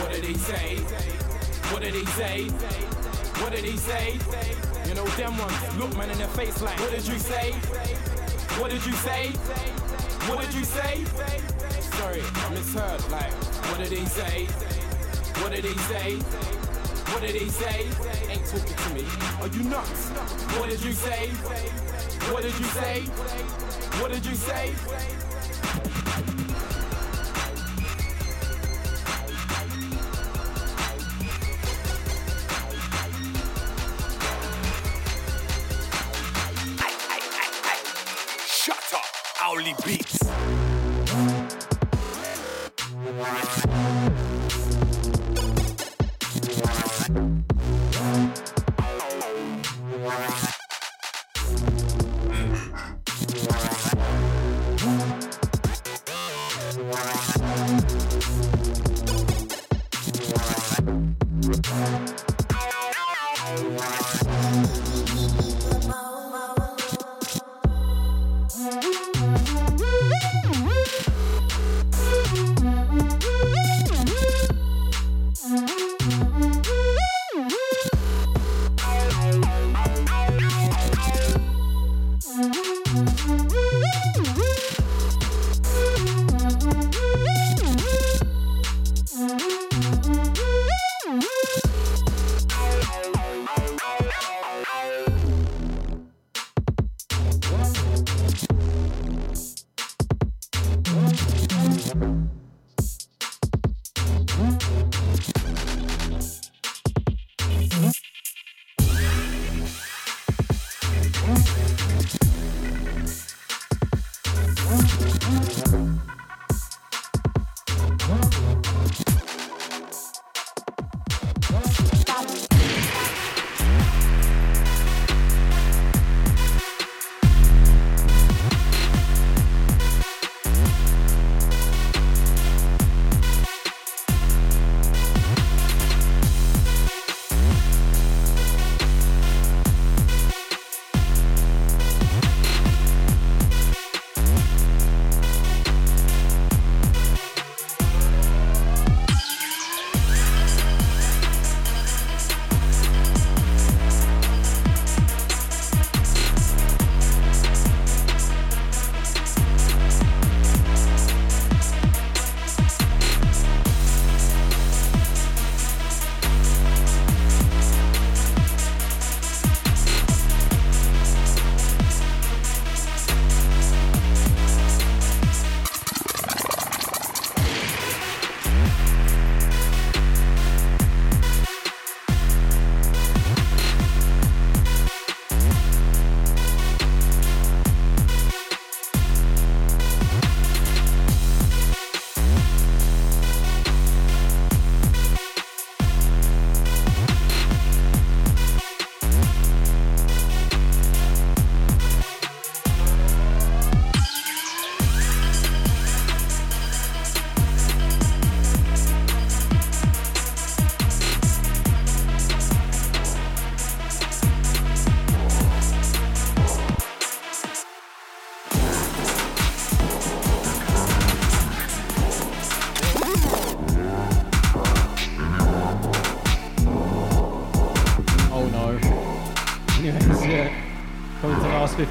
What 0.00 0.12
did 0.12 0.24
he 0.24 0.34
say? 0.34 0.76
What 1.70 1.82
did 1.82 1.94
he 1.94 2.04
say? 2.04 2.48
What 3.40 3.52
did 3.52 3.64
he 3.64 3.76
say? 3.76 4.18
You 4.88 4.94
know 4.94 5.04
them 5.04 5.38
ones 5.38 5.76
look 5.78 5.96
man 5.96 6.10
in 6.10 6.18
their 6.18 6.28
face 6.28 6.60
like, 6.60 6.78
what 6.80 6.90
did 6.90 7.06
you 7.06 7.18
say? 7.18 7.52
What 8.58 8.70
did 8.70 8.84
you 8.84 8.92
say? 8.92 9.28
What 10.28 10.40
did 10.40 10.54
you 10.54 10.64
say? 10.64 11.04
Sorry, 11.98 12.22
I 12.22 12.50
misheard. 12.50 13.10
Like, 13.10 13.32
what 13.68 13.78
did 13.78 13.92
he 13.92 14.04
say? 14.06 14.46
What 15.40 15.52
did 15.52 15.64
he 15.64 15.78
say? 15.78 16.16
What 17.12 17.22
did 17.22 17.36
he 17.36 17.48
say? 17.48 17.86
Ain't 18.30 18.46
talking 18.46 18.76
to 18.76 18.94
me. 18.94 19.04
Are 19.40 19.48
you 19.48 19.62
nuts? 19.68 20.08
What 20.58 20.70
did 20.70 20.82
you 20.82 20.92
say? 20.92 21.28
What 22.32 22.42
did 22.42 22.58
you 22.58 22.66
say? 22.66 23.00
What 24.00 24.12
did 24.12 24.26
you 24.26 24.34
say? 24.34 25.23
Up, 39.46 39.84
Beats. 39.84 40.24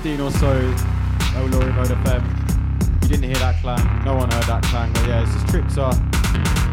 15 0.03 0.19
or 0.19 0.31
so, 0.31 0.75
Oh 1.37 1.47
Laurie 1.49 1.71
Mode 1.71 1.87
FM. 1.87 3.03
You 3.03 3.07
didn't 3.07 3.23
hear 3.23 3.35
that 3.35 3.61
clang, 3.61 4.03
no 4.03 4.15
one 4.15 4.29
heard 4.29 4.43
that 4.43 4.61
clang, 4.63 4.91
but 4.91 5.07
yeah, 5.07 5.23
it's 5.23 5.31
just 5.31 5.45
Tripsa, 5.47 5.93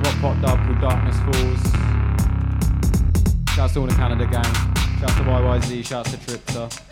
rock 0.04 0.16
pop 0.20 0.40
dub 0.42 0.58
called 0.66 0.80
Darkness 0.80 1.16
Falls. 1.20 1.62
Shouts 3.54 3.74
to 3.74 3.80
all 3.82 3.86
the 3.86 3.94
Canada 3.94 4.26
gang, 4.26 4.42
shouts 4.98 5.14
to 5.14 5.22
YYZ, 5.22 5.86
shouts 5.86 6.10
to 6.10 6.16
Tripsa. 6.16 6.89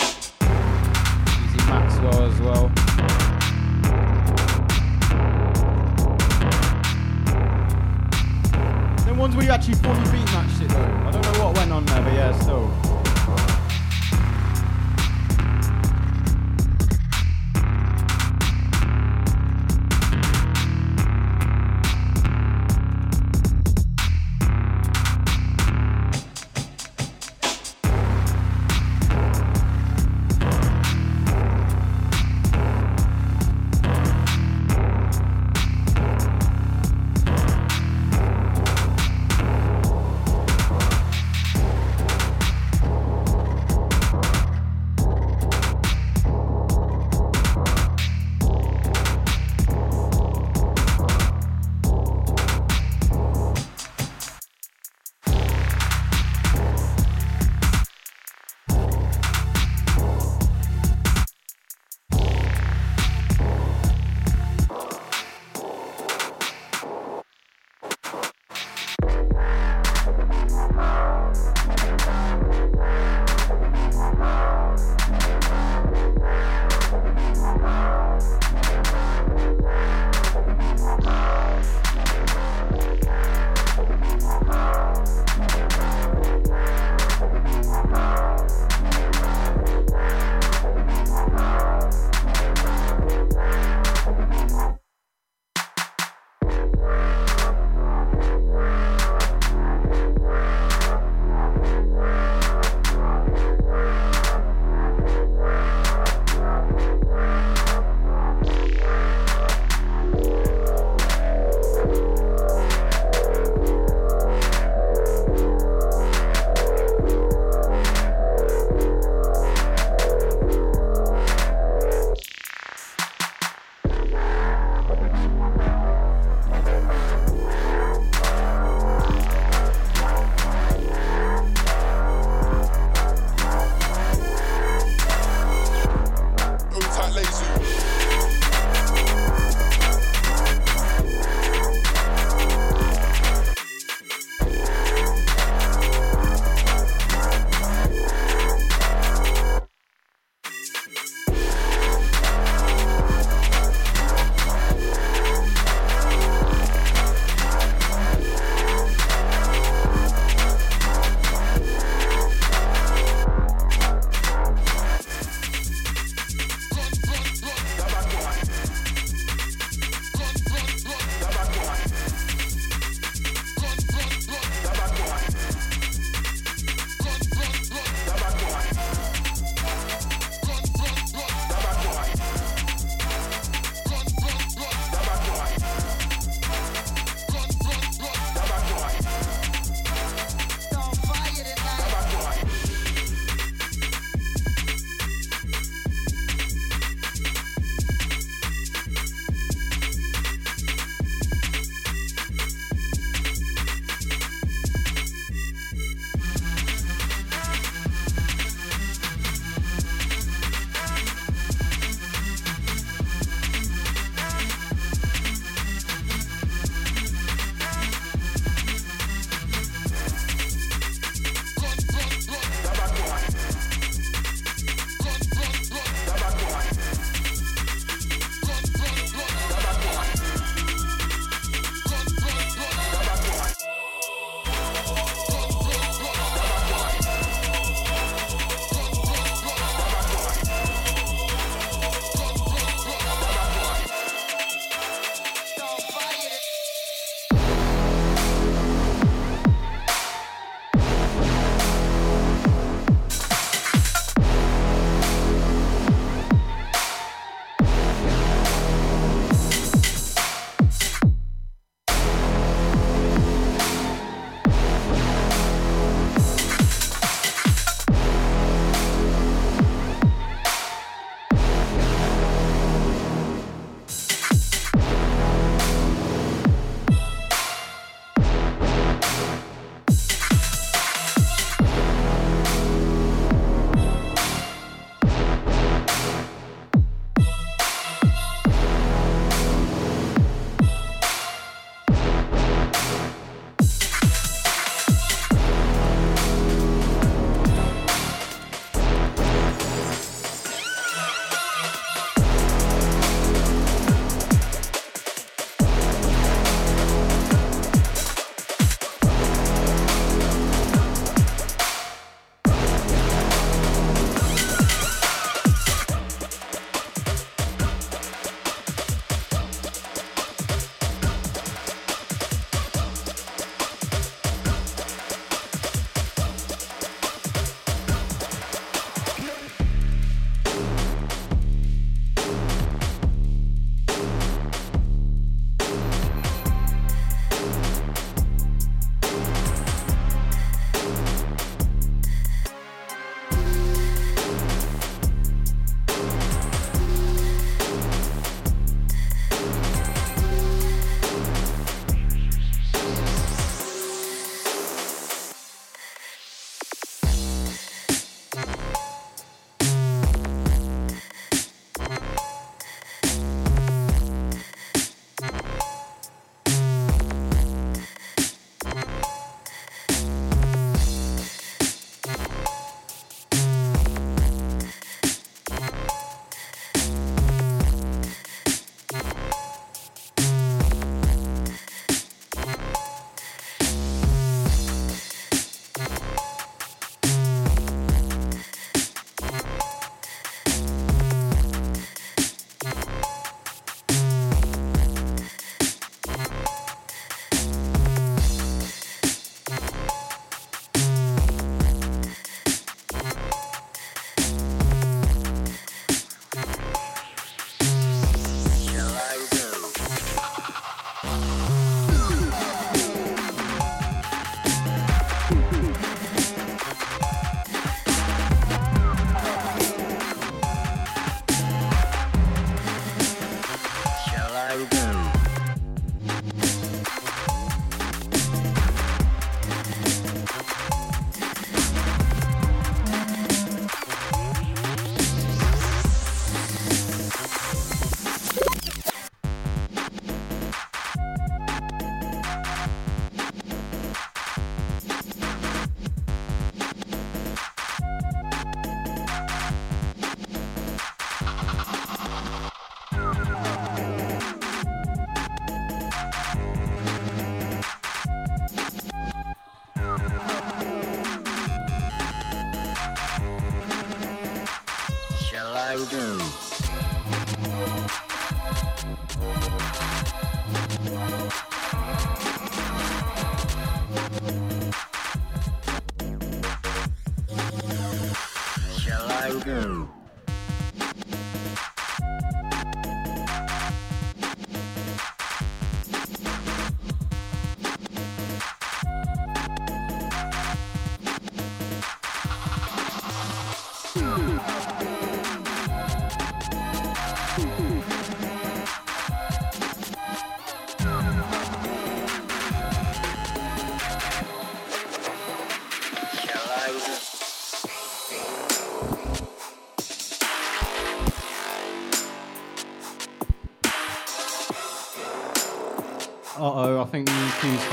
Uh 479.48 479.97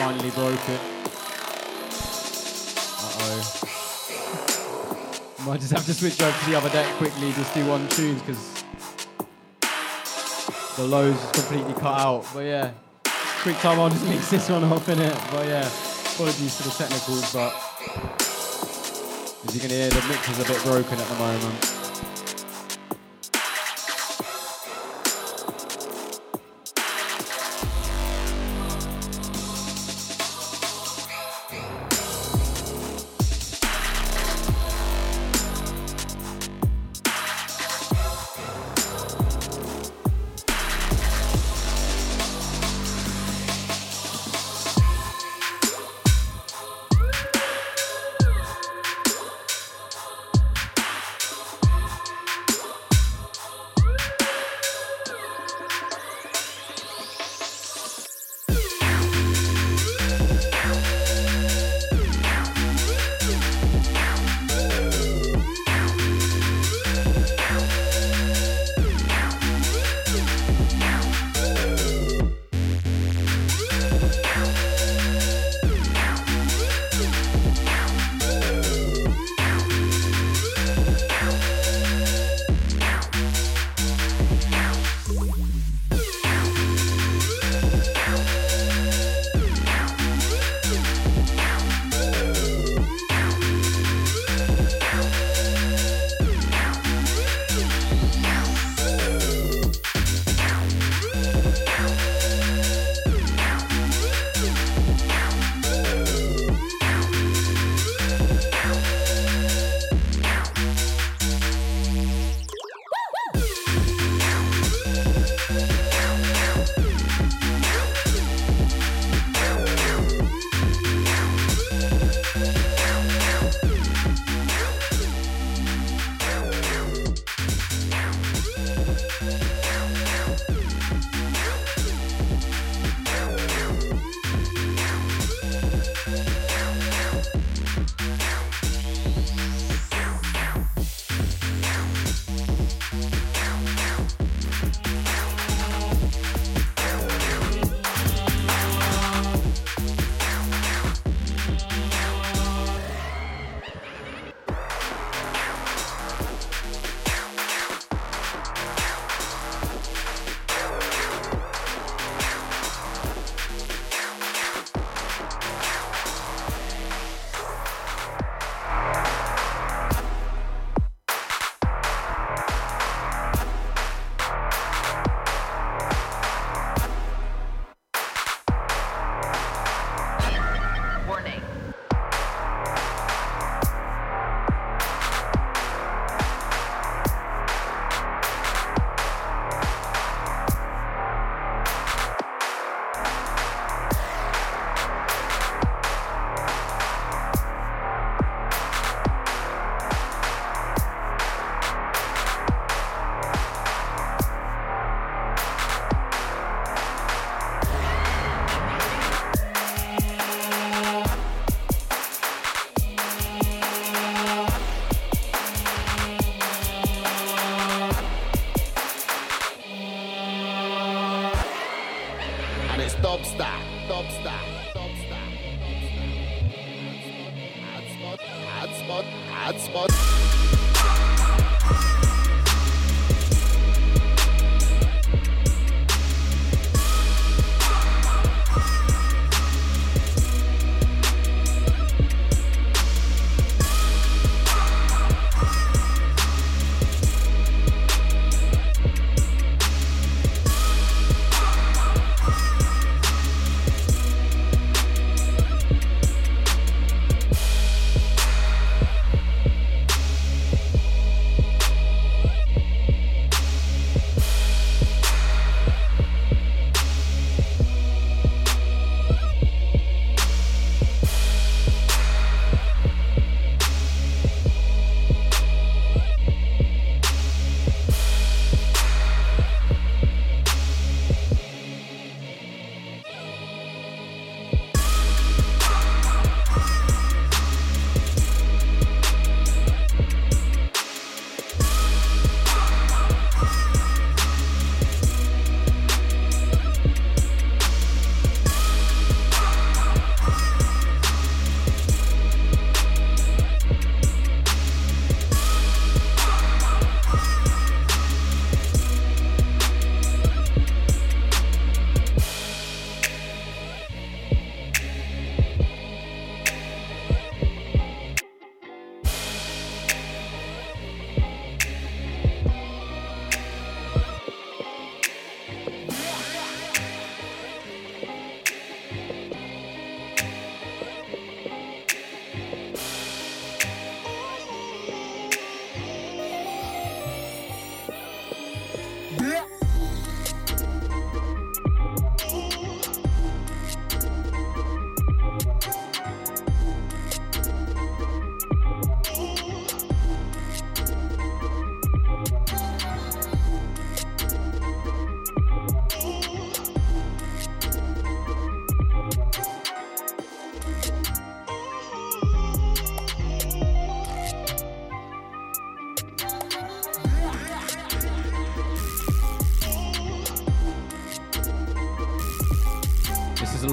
finally 0.05 0.29
broken. 0.29 0.79
Uh 3.01 3.25
oh. 3.25 3.41
Might 5.47 5.59
just 5.59 5.73
have 5.73 5.83
to 5.87 5.95
switch 5.95 6.21
over 6.21 6.37
to 6.37 6.45
the 6.47 6.55
other 6.55 6.69
deck 6.69 6.85
quickly, 6.97 7.31
just 7.31 7.55
do 7.55 7.65
one 7.65 7.89
tune 7.89 8.13
because 8.19 8.37
the 10.77 10.83
lows 10.83 11.19
just 11.19 11.33
completely 11.33 11.73
cut 11.73 11.99
out. 11.99 12.23
But 12.35 12.45
yeah, 12.45 12.71
quick 13.41 13.57
time 13.57 13.79
I'll 13.79 13.89
just 13.89 14.05
mix 14.07 14.29
this 14.29 14.47
one 14.47 14.63
off 14.65 14.87
in 14.89 14.99
it. 14.99 15.17
But 15.31 15.47
yeah, 15.47 15.67
apologies 16.13 16.55
for 16.55 16.69
the 16.69 16.75
technicals, 16.77 17.33
but 17.33 17.51
as 19.43 19.55
you 19.55 19.59
can 19.59 19.71
hear, 19.71 19.89
the 19.89 20.05
mix 20.07 20.29
is 20.29 20.39
a 20.39 20.45
bit 20.53 20.61
broken 20.61 20.99
at 20.99 21.07
the 21.07 21.15
moment. 21.15 21.84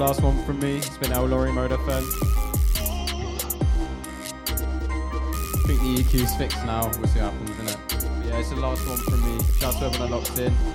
Last 0.07 0.21
one 0.21 0.43
from 0.43 0.59
me. 0.59 0.75
It's 0.75 0.97
been 0.97 1.13
El 1.13 1.27
Lori 1.27 1.53
Mode 1.53 1.71
FM. 1.71 2.03
I 5.55 5.65
think 5.65 5.79
the 5.79 6.03
EQ's 6.03 6.35
fixed 6.35 6.65
now. 6.65 6.91
We'll 6.97 7.07
see 7.07 7.21
what 7.21 7.31
happens, 7.31 7.49
innit? 7.51 7.77
But 8.19 8.27
yeah, 8.27 8.37
it's 8.37 8.49
the 8.49 8.57
last 8.57 8.85
one 8.85 8.97
from 8.97 9.21
me. 9.21 9.41
Shout 9.59 9.75
out 9.75 9.79
to 9.79 9.85
everyone 9.85 10.11
that 10.11 10.17
locked 10.17 10.39
in. 10.39 10.72